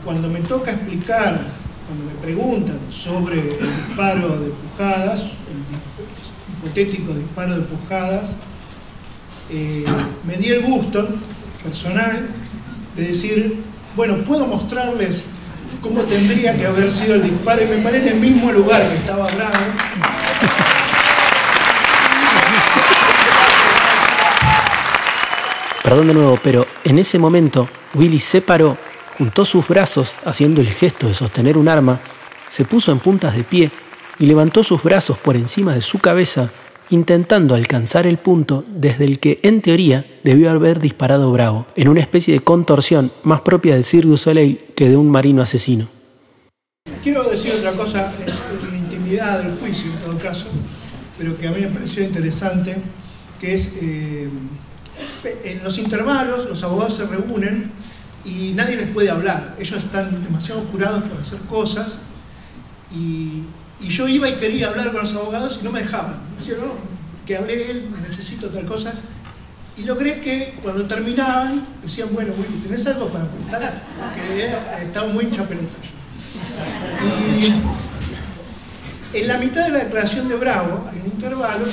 cuando 0.04 0.30
me 0.30 0.42
toca 0.42 0.72
explicar, 0.72 1.42
cuando 1.88 2.06
me 2.06 2.14
preguntan 2.22 2.80
sobre 2.90 3.40
el 3.40 3.60
disparo 3.60 4.40
de 4.40 4.50
pujadas, 4.50 5.22
el 5.48 6.68
hipotético 6.68 7.14
disparo 7.14 7.56
de 7.56 7.62
pujadas, 7.62 8.36
eh, 9.50 9.86
me 10.26 10.36
di 10.36 10.50
el 10.50 10.64
gusto 10.64 11.08
personal 11.64 12.28
de 12.96 13.08
decir, 13.08 13.73
bueno, 13.96 14.24
puedo 14.24 14.48
mostrarles 14.48 15.24
cómo 15.82 16.02
tendría 16.04 16.58
que 16.58 16.66
haber 16.66 16.90
sido 16.90 17.16
el 17.16 17.24
disparo 17.24 17.64
y 17.64 17.68
me 17.68 17.78
paré 17.78 18.02
en 18.02 18.08
el 18.08 18.16
mismo 18.16 18.52
lugar 18.52 18.90
que 18.90 18.96
estaba 18.96 19.28
Bravo. 19.28 19.54
Perdón 25.84 26.08
de 26.08 26.14
nuevo, 26.14 26.40
pero 26.42 26.66
en 26.86 26.98
ese 26.98 27.20
momento 27.20 27.68
Willy 27.94 28.18
se 28.18 28.42
paró, 28.42 28.78
juntó 29.18 29.46
sus 29.46 29.68
brazos 29.68 30.16
haciendo 30.26 30.62
el 30.62 30.70
gesto 30.70 31.08
de 31.08 31.14
sostener 31.14 31.58
un 31.58 31.68
arma, 31.68 32.00
se 32.48 32.66
puso 32.66 32.92
en 32.92 33.00
puntas 33.00 33.36
de 33.36 33.44
pie 33.44 33.72
y 34.18 34.26
levantó 34.26 34.64
sus 34.64 34.82
brazos 34.82 35.18
por 35.18 35.36
encima 35.36 35.76
de 35.76 35.82
su 35.82 36.00
cabeza, 36.00 36.50
intentando 36.94 37.56
alcanzar 37.56 38.06
el 38.06 38.18
punto 38.18 38.64
desde 38.68 39.06
el 39.06 39.20
que, 39.20 39.40
en 39.42 39.64
teoría, 39.64 40.06
debió 40.24 40.52
haber 40.52 40.80
disparado 40.80 41.32
Bravo, 41.32 41.66
en 41.76 41.88
una 41.88 42.02
especie 42.02 42.36
de 42.36 42.42
contorsión 42.42 43.12
más 43.24 43.42
propia 43.42 43.74
del 43.74 43.84
Cirque 43.84 44.10
du 44.10 44.16
Soleil 44.16 44.60
que 44.76 44.90
de 44.90 44.96
un 44.96 45.10
marino 45.10 45.42
asesino. 45.42 45.88
Quiero 47.02 47.24
decir 47.24 47.52
otra 47.54 47.72
cosa, 47.72 48.14
es 48.24 48.34
una 48.70 48.78
intimidad 48.78 49.42
del 49.42 49.58
juicio 49.58 49.92
en 49.92 49.98
todo 50.02 50.20
caso, 50.20 50.46
pero 51.18 51.36
que 51.36 51.48
a 51.48 51.52
mí 51.52 51.62
me 51.62 51.70
pareció 51.70 52.04
interesante, 52.04 52.76
que 53.40 53.56
es, 53.56 53.74
eh, 53.82 54.30
en 55.46 55.64
los 55.64 55.80
intervalos 55.80 56.46
los 56.46 56.62
abogados 56.62 56.94
se 56.98 57.08
reúnen 57.08 57.72
y 58.24 58.54
nadie 58.54 58.76
les 58.76 58.88
puede 58.90 59.10
hablar, 59.10 59.56
ellos 59.58 59.84
están 59.84 60.24
demasiado 60.24 60.62
apurados 60.62 61.02
para 61.02 61.22
hacer 61.22 61.40
cosas 61.50 61.98
y, 62.96 63.42
y 63.84 63.90
yo 63.90 64.08
iba 64.08 64.30
y 64.30 64.36
quería 64.36 64.70
hablar 64.70 64.92
con 64.92 65.02
los 65.02 65.14
abogados 65.14 65.60
y 65.62 65.64
no 65.64 65.72
me 65.72 65.82
dejaban, 65.82 66.16
decían, 66.40 66.60
no, 66.60 66.74
que 67.26 67.38
hable 67.38 67.70
él, 67.70 67.90
necesito 68.02 68.50
tal 68.50 68.66
cosa. 68.66 68.94
Y 69.76 69.84
logré 69.84 70.22
que 70.22 70.58
cuando 70.62 70.86
terminaban 70.86 71.66
decían, 71.82 72.10
bueno, 72.14 72.34
Willy, 72.38 72.62
¿tenés 72.62 72.86
algo 72.88 73.08
para 73.10 73.26
aportar? 73.26 73.84
Porque 74.00 74.56
estaba 74.82 75.08
muy 75.08 75.26
hinchapelota 75.26 75.76
yo. 75.82 75.92
Y 79.14 79.20
en 79.20 79.28
la 79.28 79.38
mitad 79.38 79.66
de 79.66 79.72
la 79.72 79.80
declaración 79.80 80.30
de 80.30 80.36
Bravo 80.36 80.88
hay 80.90 81.00
un 81.00 81.08
intervalo 81.08 81.66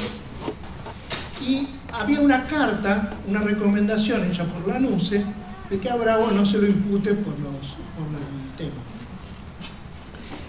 y 1.46 1.68
había 1.92 2.20
una 2.20 2.46
carta, 2.46 3.14
una 3.28 3.40
recomendación 3.40 4.24
hecha 4.24 4.44
por 4.44 4.66
la 4.66 4.78
NUCE 4.78 5.24
de 5.68 5.78
que 5.78 5.88
a 5.88 5.96
Bravo 5.96 6.30
no 6.30 6.44
se 6.44 6.58
lo 6.58 6.66
impute 6.66 7.14
por, 7.14 7.38
los. 7.38 7.76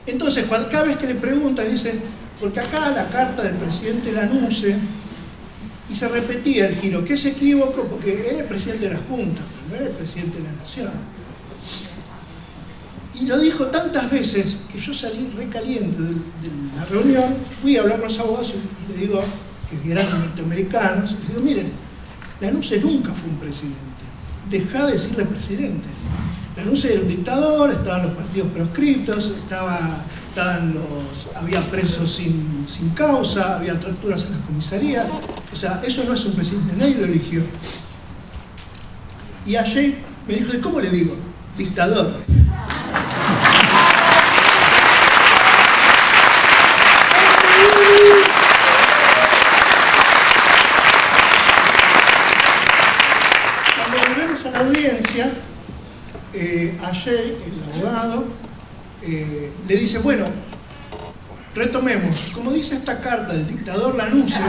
Entonces, 0.06 0.45
cada 0.49 0.84
vez 0.84 0.97
que 0.97 1.08
le 1.08 1.16
preguntan, 1.16 1.70
dicen, 1.70 2.02
porque 2.39 2.60
acá 2.60 2.89
la 2.89 3.10
carta 3.10 3.43
del 3.43 3.56
presidente 3.56 4.12
Lanusse, 4.12 4.76
y 5.89 5.95
se 5.95 6.08
repetía 6.08 6.68
el 6.68 6.76
giro, 6.76 7.04
que 7.04 7.16
se 7.16 7.30
equivocó, 7.30 7.84
porque 7.84 8.26
era 8.28 8.39
el 8.39 8.45
presidente 8.45 8.88
de 8.88 8.93
la 8.93 8.99
Junta, 8.99 9.41
no 9.70 9.76
era 9.76 9.86
el 9.86 9.91
presidente 9.91 10.38
de 10.38 10.43
la 10.45 10.52
Nación. 10.54 10.91
Y 13.14 13.26
lo 13.26 13.38
dijo 13.39 13.68
tantas 13.68 14.10
veces 14.10 14.60
que 14.72 14.80
yo 14.80 14.93
salí 14.93 15.30
recaliente 15.36 16.02
de, 16.02 16.10
de 16.10 16.76
la 16.76 16.86
reunión, 16.86 17.38
fui 17.43 17.78
a 17.78 17.82
hablar 17.82 17.99
con 17.99 18.08
los 18.08 18.20
abogados 18.20 18.56
y, 18.56 18.91
le 18.91 18.99
digo, 18.99 19.24
que 19.70 19.91
eran 19.91 20.20
norteamericanos, 20.20 21.12
y 21.12 21.22
le 21.22 21.28
digo, 21.28 21.41
miren, 21.41 21.72
Lanusse 22.39 22.80
nunca 22.80 23.14
fue 23.14 23.30
un 23.30 23.38
presidente, 23.38 23.78
dejá 24.49 24.88
de 24.88 24.93
decirle 24.93 25.26
presidente. 25.26 25.89
Lanusse 26.62 26.93
era 26.93 27.01
un 27.01 27.07
dictador, 27.07 27.72
estaban 27.72 28.03
los 28.03 28.12
partidos 28.12 28.49
proscritos, 28.49 29.32
estaba, 29.36 29.80
estaban 30.30 30.76
los, 30.76 31.30
había 31.36 31.59
presos 31.72 32.12
sin, 32.12 32.66
sin 32.68 32.91
causa, 32.91 33.55
había 33.55 33.80
torturas 33.80 34.26
en 34.26 34.34
las 34.34 34.41
comisarías, 34.41 35.07
o 35.51 35.55
sea, 35.55 35.82
eso 35.84 36.03
no 36.03 36.14
es 36.14 36.24
un 36.26 36.34
presidente, 36.34 36.74
nadie 36.78 36.95
lo 36.95 37.05
eligió. 37.05 37.41
Y 39.43 39.55
ayer 39.55 39.95
me 40.28 40.36
dijo, 40.36 40.55
¿y 40.55 40.59
cómo 40.59 40.80
le 40.80 40.91
digo? 40.91 41.16
Dictador. 41.57 42.14
Cuando 53.78 53.97
volvemos 54.07 54.45
a 54.45 54.51
la 54.51 54.59
audiencia, 54.59 55.34
el 56.92 57.64
abogado 57.74 58.26
eh, 59.02 59.52
le 59.66 59.76
dice, 59.78 60.00
bueno, 60.00 60.26
retomemos, 61.56 62.20
como 62.34 62.52
dice 62.52 62.76
esta 62.76 63.00
carta 63.00 63.32
del 63.32 63.48
dictador 63.48 63.96
Lanusse, 63.96 64.39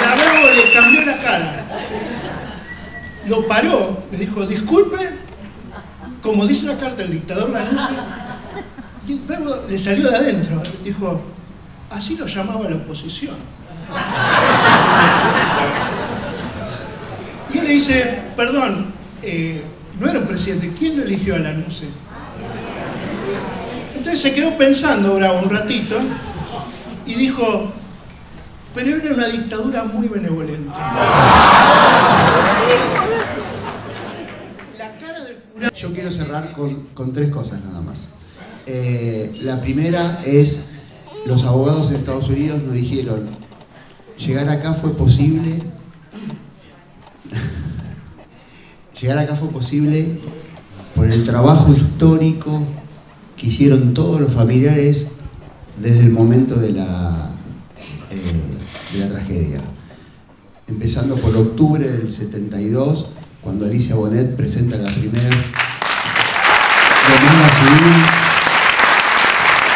la 0.00 0.14
Bravo 0.16 0.46
le 0.52 0.72
cambió 0.72 1.04
la 1.04 1.20
cara, 1.20 1.64
lo 3.26 3.46
paró, 3.46 4.02
le 4.10 4.18
dijo, 4.18 4.44
disculpe, 4.46 5.10
como 6.20 6.46
dice 6.46 6.66
la 6.66 6.76
carta 6.76 7.02
del 7.02 7.12
dictador 7.12 7.50
Lanusse, 7.50 7.94
y 9.06 9.12
el 9.12 9.20
Bravo 9.20 9.54
le 9.68 9.78
salió 9.78 10.10
de 10.10 10.16
adentro, 10.16 10.60
dijo, 10.82 11.22
así 11.88 12.16
lo 12.16 12.26
llamaba 12.26 12.68
la 12.68 12.74
oposición. 12.76 13.36
Dice, 17.70 18.18
perdón, 18.36 18.86
eh, 19.22 19.62
no 20.00 20.08
era 20.08 20.18
un 20.18 20.26
presidente, 20.26 20.72
¿quién 20.76 20.96
lo 20.96 21.04
eligió 21.04 21.36
a 21.36 21.38
Lanusse? 21.38 21.86
Entonces 23.96 24.20
se 24.20 24.32
quedó 24.32 24.58
pensando 24.58 25.14
Bravo 25.14 25.38
un 25.40 25.50
ratito 25.50 25.96
y 27.06 27.14
dijo, 27.14 27.72
pero 28.74 28.96
era 28.96 29.14
una 29.14 29.28
dictadura 29.28 29.84
muy 29.84 30.08
benevolente. 30.08 30.72
Yo 35.76 35.92
quiero 35.94 36.10
cerrar 36.10 36.52
con, 36.52 36.88
con 36.92 37.12
tres 37.12 37.28
cosas 37.28 37.60
nada 37.64 37.80
más. 37.80 38.08
Eh, 38.66 39.38
la 39.42 39.60
primera 39.60 40.20
es, 40.26 40.64
los 41.24 41.44
abogados 41.44 41.90
en 41.90 41.96
Estados 41.96 42.28
Unidos 42.30 42.62
nos 42.64 42.74
dijeron, 42.74 43.28
llegar 44.18 44.48
acá 44.48 44.74
fue 44.74 44.96
posible, 44.96 45.62
llegar 49.00 49.18
acá 49.18 49.34
fue 49.34 49.48
posible 49.48 50.18
por 50.94 51.10
el 51.10 51.24
trabajo 51.24 51.72
histórico 51.72 52.62
que 53.36 53.46
hicieron 53.46 53.94
todos 53.94 54.20
los 54.20 54.32
familiares 54.32 55.08
desde 55.76 56.00
el 56.00 56.10
momento 56.10 56.56
de 56.56 56.72
la, 56.72 57.30
eh, 58.10 58.92
de 58.92 58.98
la 58.98 59.08
tragedia. 59.08 59.60
Empezando 60.66 61.16
por 61.16 61.34
octubre 61.34 61.88
del 61.88 62.10
72, 62.10 63.08
cuando 63.40 63.64
Alicia 63.64 63.94
Bonet 63.94 64.36
presenta 64.36 64.76
la 64.76 64.90
primera 64.90 65.30
demanda 67.08 67.48
civil. 67.56 68.04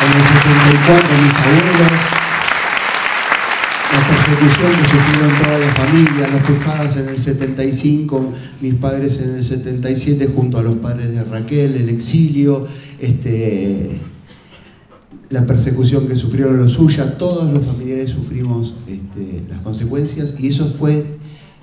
En 0.02 0.12
el 0.12 0.22
74 0.22 1.16
mis 1.22 1.36
abuelos, 1.36 2.23
persecución 4.24 4.72
que 4.72 4.84
sufrieron 4.84 5.42
toda 5.42 5.58
la 5.58 5.72
familia, 5.72 6.28
las 6.28 6.42
pujadas 6.42 6.96
en 6.96 7.08
el 7.08 7.18
75, 7.18 8.32
mis 8.60 8.74
padres 8.74 9.20
en 9.20 9.34
el 9.36 9.44
77 9.44 10.30
junto 10.34 10.58
a 10.58 10.62
los 10.62 10.76
padres 10.76 11.12
de 11.12 11.24
Raquel, 11.24 11.74
el 11.74 11.88
exilio, 11.90 12.66
este, 12.98 14.00
la 15.28 15.44
persecución 15.46 16.06
que 16.06 16.16
sufrieron 16.16 16.56
los 16.58 16.72
suyas, 16.72 17.18
todos 17.18 17.52
los 17.52 17.64
familiares 17.66 18.10
sufrimos 18.10 18.74
este, 18.86 19.42
las 19.48 19.58
consecuencias 19.58 20.36
y 20.38 20.48
eso 20.48 20.68
fue 20.68 21.04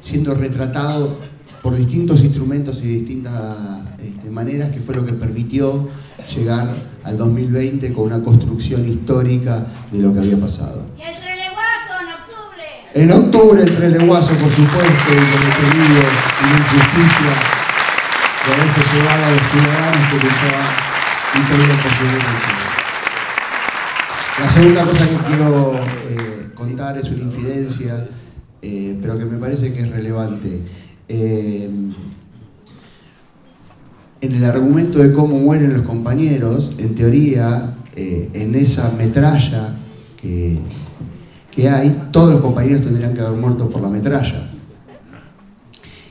siendo 0.02 0.34
retratado 0.36 1.18
por 1.62 1.76
distintos 1.76 2.24
instrumentos 2.24 2.84
y 2.84 2.88
distintas 2.88 3.56
este, 4.00 4.30
maneras, 4.30 4.70
que 4.72 4.80
fue 4.80 4.96
lo 4.96 5.06
que 5.06 5.14
permitió 5.14 5.88
llegar 6.36 6.74
al 7.04 7.18
2020 7.18 7.94
con 7.94 8.06
una 8.06 8.22
construcción 8.22 8.88
histórica 8.88 9.66
de 9.92 10.00
lo 10.00 10.14
que 10.14 10.20
había 10.20 10.40
pasado. 10.40 10.86
¿Y 10.98 11.02
el 11.02 11.16
Treleguazo 11.16 12.02
en 12.02 12.08
octubre? 12.08 12.66
En 12.94 13.10
octubre 13.10 13.64
el 13.64 13.74
Treleguazo, 13.74 14.34
por 14.36 14.50
supuesto, 14.50 14.84
y 15.08 15.14
el 15.14 15.24
detenido 15.24 16.02
y 16.02 16.44
la 16.44 16.58
injusticia 16.58 17.32
de 18.46 18.54
haberse 18.54 18.82
llevado 18.94 19.24
a 19.24 19.32
los 19.32 19.44
ciudadanos 19.50 20.12
que 20.12 20.18
pensaban 20.20 20.68
impedir 21.36 21.72
por 21.82 21.92
su 21.92 22.04
derecho. 22.04 22.52
La 24.42 24.50
segunda 24.50 24.84
cosa 24.84 25.08
que 25.08 25.16
quiero 25.26 25.76
eh, 26.10 26.50
contar 26.54 26.98
es 26.98 27.10
una 27.12 27.24
infidencia, 27.24 28.10
eh, 28.62 28.98
pero 29.02 29.18
que 29.18 29.26
me 29.26 29.38
parece 29.38 29.72
que 29.72 29.84
es 29.84 29.90
relevante. 29.90 30.62
Eh, 31.08 31.70
en 34.20 34.36
el 34.36 34.44
argumento 34.44 35.00
de 35.00 35.14
cómo 35.14 35.40
mueren 35.40 35.72
los 35.72 35.84
compañeros, 35.84 36.74
en 36.78 36.94
teoría, 36.94 37.74
en 37.96 38.56
esa 38.56 38.92
metralla 38.92 39.78
que, 40.22 40.60
que 41.52 41.70
hay, 41.70 42.08
todos 42.12 42.32
los 42.32 42.42
compañeros 42.42 42.82
tendrían 42.82 43.14
que 43.14 43.22
haber 43.22 43.40
muerto 43.40 43.70
por 43.70 43.82
la 43.82 43.90
metralla. 43.90 44.50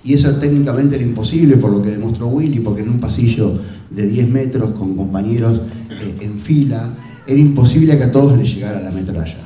Y 0.02 0.14
eso 0.14 0.34
técnicamente 0.36 0.94
era 0.94 1.04
imposible 1.04 1.56
por 1.56 1.70
lo 1.70 1.82
que 1.82 1.90
demostró 1.90 2.28
Willy, 2.28 2.60
porque 2.60 2.82
en 2.82 2.90
un 2.90 3.00
pasillo 3.00 3.58
de 3.90 4.06
10 4.06 4.28
metros 4.28 4.70
con 4.70 4.96
compañeros 4.96 5.60
eh, 5.90 6.16
en 6.20 6.38
fila, 6.38 6.94
era 7.26 7.38
imposible 7.38 7.96
que 7.98 8.04
a 8.04 8.12
todos 8.12 8.36
les 8.38 8.54
llegara 8.54 8.80
la 8.80 8.90
metralla. 8.90 9.38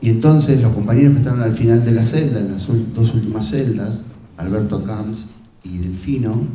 Y 0.00 0.10
entonces 0.10 0.60
los 0.60 0.72
compañeros 0.72 1.12
que 1.12 1.18
estaban 1.18 1.42
al 1.42 1.54
final 1.54 1.84
de 1.84 1.92
la 1.92 2.04
celda, 2.04 2.40
en 2.40 2.52
las 2.52 2.68
dos 2.94 3.14
últimas 3.14 3.48
celdas, 3.48 4.02
Alberto 4.36 4.84
Camps 4.84 5.26
y 5.64 5.78
Delfino, 5.78 6.46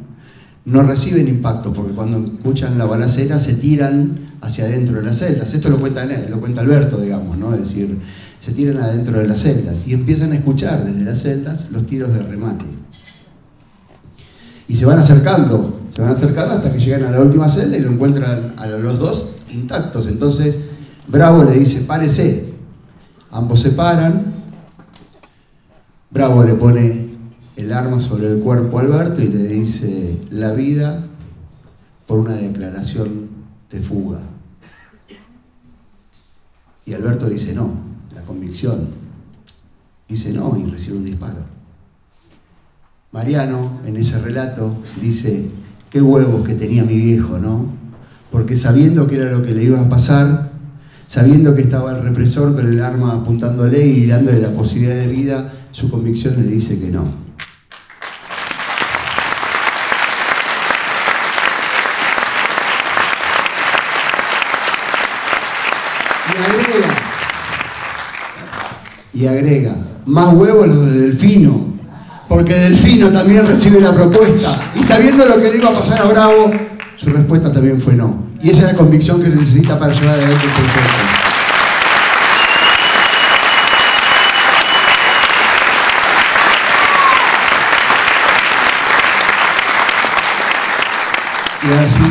no 0.65 0.83
reciben 0.83 1.27
impacto 1.27 1.73
porque 1.73 1.93
cuando 1.93 2.25
escuchan 2.25 2.77
la 2.77 2.85
balacera 2.85 3.37
se 3.37 3.55
tiran 3.55 4.32
hacia 4.43 4.65
adentro 4.65 4.97
de 4.97 5.03
las 5.03 5.17
celdas. 5.17 5.53
Esto 5.53 5.69
lo 5.69 5.79
cuenta, 5.79 6.05
lo 6.05 6.39
cuenta 6.39 6.61
Alberto, 6.61 6.99
digamos, 6.99 7.37
¿no? 7.37 7.53
Es 7.53 7.61
decir, 7.61 7.97
se 8.39 8.51
tiran 8.51 8.77
adentro 8.77 9.17
de 9.17 9.25
las 9.25 9.39
celdas 9.39 9.87
y 9.87 9.93
empiezan 9.93 10.33
a 10.33 10.35
escuchar 10.35 10.83
desde 10.83 11.03
las 11.03 11.21
celdas 11.21 11.67
los 11.71 11.87
tiros 11.87 12.13
de 12.13 12.23
remate. 12.23 12.65
Y 14.67 14.75
se 14.75 14.85
van 14.85 14.99
acercando, 14.99 15.87
se 15.89 16.01
van 16.01 16.11
acercando 16.11 16.55
hasta 16.55 16.71
que 16.71 16.79
llegan 16.79 17.03
a 17.05 17.11
la 17.11 17.21
última 17.21 17.47
celda 17.47 17.77
y 17.77 17.81
lo 17.81 17.91
encuentran 17.91 18.53
a 18.57 18.67
los 18.67 18.99
dos 18.99 19.29
intactos. 19.49 20.07
Entonces 20.07 20.57
Bravo 21.07 21.43
le 21.45 21.57
dice, 21.57 21.81
párese. 21.81 22.53
Ambos 23.31 23.61
se 23.61 23.71
paran. 23.71 24.33
Bravo 26.11 26.43
le 26.43 26.53
pone 26.53 27.13
el 27.55 27.71
arma 27.71 28.01
sobre 28.01 28.31
el 28.31 28.39
cuerpo 28.39 28.77
a 28.77 28.81
Alberto 28.81 29.21
y 29.21 29.29
le 29.29 29.47
dice 29.47 30.21
la 30.31 30.51
vida 30.51 31.05
por 32.05 32.19
una 32.19 32.33
declaración 32.33 33.29
de 33.71 33.81
fuga. 33.81 34.19
Y 36.85 36.93
Alberto 36.93 37.29
dice 37.29 37.53
no, 37.53 37.73
la 38.13 38.21
convicción. 38.21 38.89
Dice 40.07 40.33
no 40.33 40.57
y 40.57 40.69
recibe 40.69 40.97
un 40.97 41.05
disparo. 41.05 41.53
Mariano, 43.11 43.79
en 43.85 43.95
ese 43.95 44.19
relato, 44.19 44.75
dice, 44.99 45.49
qué 45.89 46.01
huevos 46.01 46.45
que 46.45 46.55
tenía 46.55 46.83
mi 46.83 46.97
viejo, 46.97 47.37
¿no? 47.37 47.71
Porque 48.31 48.55
sabiendo 48.55 49.07
que 49.07 49.17
era 49.17 49.31
lo 49.31 49.43
que 49.43 49.53
le 49.53 49.63
iba 49.63 49.79
a 49.79 49.87
pasar, 49.87 50.51
sabiendo 51.05 51.53
que 51.53 51.61
estaba 51.61 51.95
el 51.95 52.03
represor 52.03 52.55
con 52.55 52.67
el 52.67 52.81
arma 52.81 53.13
apuntándole 53.13 53.85
y 53.85 54.07
dándole 54.07 54.41
la 54.41 54.51
posibilidad 54.51 54.95
de 54.95 55.07
vida, 55.07 55.53
su 55.71 55.89
convicción 55.89 56.35
le 56.37 56.43
dice 56.43 56.79
que 56.79 56.89
no. 56.89 57.22
Y 69.13 69.27
agrega, 69.27 69.75
más 70.05 70.33
huevos 70.33 70.67
los 70.67 70.85
de 70.91 70.99
Delfino, 71.01 71.67
porque 72.27 72.53
Delfino 72.53 73.09
también 73.09 73.45
recibe 73.45 73.79
la 73.79 73.93
propuesta. 73.93 74.57
Y 74.75 74.83
sabiendo 74.83 75.25
lo 75.25 75.39
que 75.39 75.51
le 75.51 75.57
iba 75.57 75.69
a 75.69 75.73
pasar 75.73 76.01
a 76.01 76.05
Bravo, 76.05 76.51
su 76.95 77.09
respuesta 77.11 77.51
también 77.51 77.79
fue 77.79 77.93
no. 77.93 78.23
Y 78.41 78.49
esa 78.49 78.61
es 78.61 78.73
la 78.73 78.75
convicción 78.75 79.21
que 79.21 79.29
se 79.29 79.35
necesita 79.37 79.79
para 79.79 79.93
llevar 79.93 80.15
adelante 80.15 80.45
el 80.45 80.51
proyecto. 80.51 81.33
Y 91.65 91.85
así, 91.85 92.02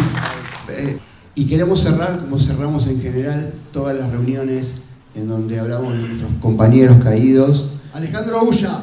y 1.35 1.47
queremos 1.47 1.81
cerrar 1.81 2.19
como 2.19 2.39
cerramos 2.39 2.87
en 2.89 3.01
general 3.01 3.55
todas 3.73 3.97
las 3.97 4.11
reuniones 4.11 4.77
en 5.15 5.29
donde 5.29 5.59
hablamos 5.59 5.97
de 5.97 6.05
nuestros 6.09 6.31
compañeros 6.41 6.97
caídos. 7.03 7.67
Alejandro 7.93 8.43
Ulla. 8.43 8.83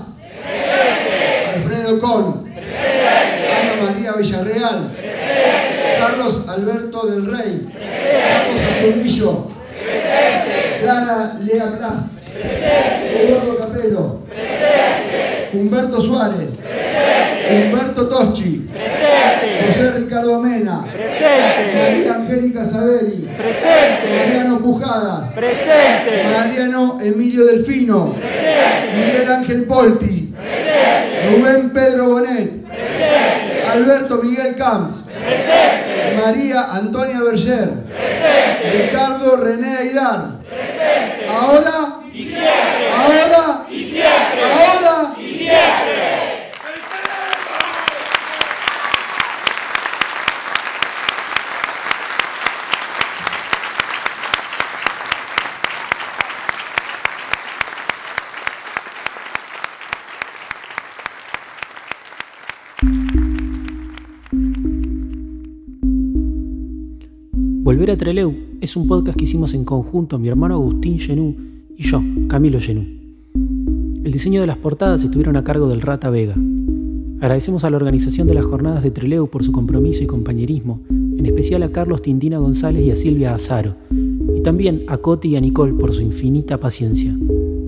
Alfredo 1.55 1.99
Con. 1.99 2.45
Ana 2.49 3.91
María 3.91 4.13
Villarreal. 4.13 4.95
Carlos 5.99 6.43
Alberto 6.47 7.07
del 7.07 7.25
Rey. 7.25 7.67
Carlos 7.71 8.61
Astudillo. 8.61 9.47
Clara 10.81 11.37
Lea 11.41 11.65
Blas. 11.65 12.05
Eduardo 12.35 13.57
Capelo. 13.57 14.19
Humberto 15.53 16.01
Suárez. 16.01 16.57
Humberto 17.51 18.07
Toschi. 18.07 18.67
José 19.65 19.91
Ricardo 19.91 20.39
Mena. 20.39 20.85
María 20.85 22.13
Angélica 22.15 22.63
Sabelli. 22.63 23.27
Mariano 23.27 24.59
Pujadas. 24.59 25.35
Mariano 25.35 26.97
Emilio 27.01 27.45
Delfino. 27.45 28.15
Miguel 28.95 29.31
Ángel 29.31 29.63
Polti. 29.63 30.33
Rubén 31.29 31.71
Pedro 31.71 32.09
Bonet. 32.09 32.65
Alberto 33.71 34.21
Miguel 34.23 34.55
Camps. 34.55 35.03
María 36.21 36.67
Antonia 36.71 37.21
Berger. 37.21 37.69
Ricardo 38.71 39.37
René 39.37 39.77
Aidar. 39.77 40.39
Ahora. 41.29 42.01
Ahora. 42.95 43.29
Ahora. 43.29 43.48
Volver 67.89 68.01
a 68.01 68.05
Treleu 68.05 68.35
es 68.61 68.75
un 68.75 68.87
podcast 68.87 69.17
que 69.17 69.23
hicimos 69.23 69.55
en 69.55 69.65
conjunto 69.65 70.19
mi 70.19 70.27
hermano 70.27 70.53
Agustín 70.53 70.99
Genú 70.99 71.35
y 71.75 71.81
yo, 71.81 72.03
Camilo 72.27 72.59
Genú. 72.61 72.85
El 74.03 74.11
diseño 74.11 74.41
de 74.41 74.45
las 74.45 74.57
portadas 74.57 75.03
estuvieron 75.03 75.35
a 75.37 75.43
cargo 75.43 75.67
del 75.67 75.81
Rata 75.81 76.11
Vega. 76.11 76.35
Agradecemos 77.19 77.63
a 77.63 77.71
la 77.71 77.77
organización 77.77 78.27
de 78.27 78.35
las 78.35 78.45
jornadas 78.45 78.83
de 78.83 78.91
Treleu 78.91 79.27
por 79.27 79.43
su 79.43 79.51
compromiso 79.51 80.03
y 80.03 80.05
compañerismo, 80.05 80.81
en 80.89 81.25
especial 81.25 81.63
a 81.63 81.71
Carlos 81.71 82.03
Tintina 82.03 82.37
González 82.37 82.83
y 82.83 82.91
a 82.91 82.95
Silvia 82.95 83.33
Azaro, 83.33 83.75
y 84.35 84.41
también 84.41 84.83
a 84.87 84.97
Coti 84.97 85.29
y 85.29 85.35
a 85.37 85.41
Nicole 85.41 85.73
por 85.73 85.91
su 85.91 86.01
infinita 86.01 86.59
paciencia. 86.59 87.17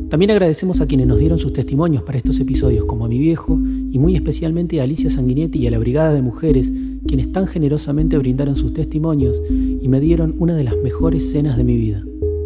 También 0.10 0.30
agradecemos 0.30 0.82
a 0.82 0.86
quienes 0.86 1.08
nos 1.08 1.18
dieron 1.18 1.40
sus 1.40 1.54
testimonios 1.54 2.04
para 2.04 2.20
estos 2.20 2.40
episodios, 2.40 2.86
como 2.86 3.06
a 3.06 3.10
mi 3.10 3.18
viejo 3.18 3.58
y 3.92 3.98
muy 3.98 4.16
especialmente 4.16 4.80
a 4.80 4.84
Alicia 4.84 5.10
Sanguinetti 5.10 5.58
y 5.58 5.66
a 5.66 5.72
la 5.72 5.80
Brigada 5.80 6.14
de 6.14 6.22
Mujeres, 6.22 6.72
quienes 7.08 7.32
tan 7.32 7.48
generosamente 7.48 8.18
brindaron 8.18 8.56
sus 8.56 8.74
testimonios 8.74 9.42
y 9.50 9.88
me 9.88 10.00
dieron 10.00 10.36
una 10.38 10.56
de 10.56 10.64
las 10.64 10.76
mejores 10.78 11.32
cenas 11.32 11.58
de 11.58 11.64
mi 11.64 11.76
vida. 11.76 12.04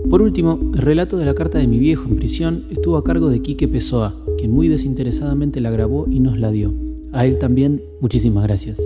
Por 0.10 0.22
último, 0.22 0.60
el 0.74 0.80
relato 0.80 1.18
de 1.18 1.26
la 1.26 1.34
carta 1.34 1.58
de 1.58 1.68
mi 1.68 1.80
viejo 1.80 2.08
en 2.08 2.16
prisión 2.16 2.66
estuvo 2.70 2.98
a 2.98 3.04
cargo 3.04 3.30
de 3.30 3.42
Quique 3.42 3.68
Pessoa, 3.68 4.16
quien 4.38 4.52
muy 4.52 4.68
desinteresadamente 4.68 5.62
la 5.62 5.72
grabó 5.72 6.06
y 6.10 6.20
nos 6.20 6.38
la 6.38 6.52
dio. 6.52 6.74
A 7.12 7.26
él 7.26 7.40
también, 7.40 7.82
muchísimas 8.02 8.44
gracias. 8.44 8.80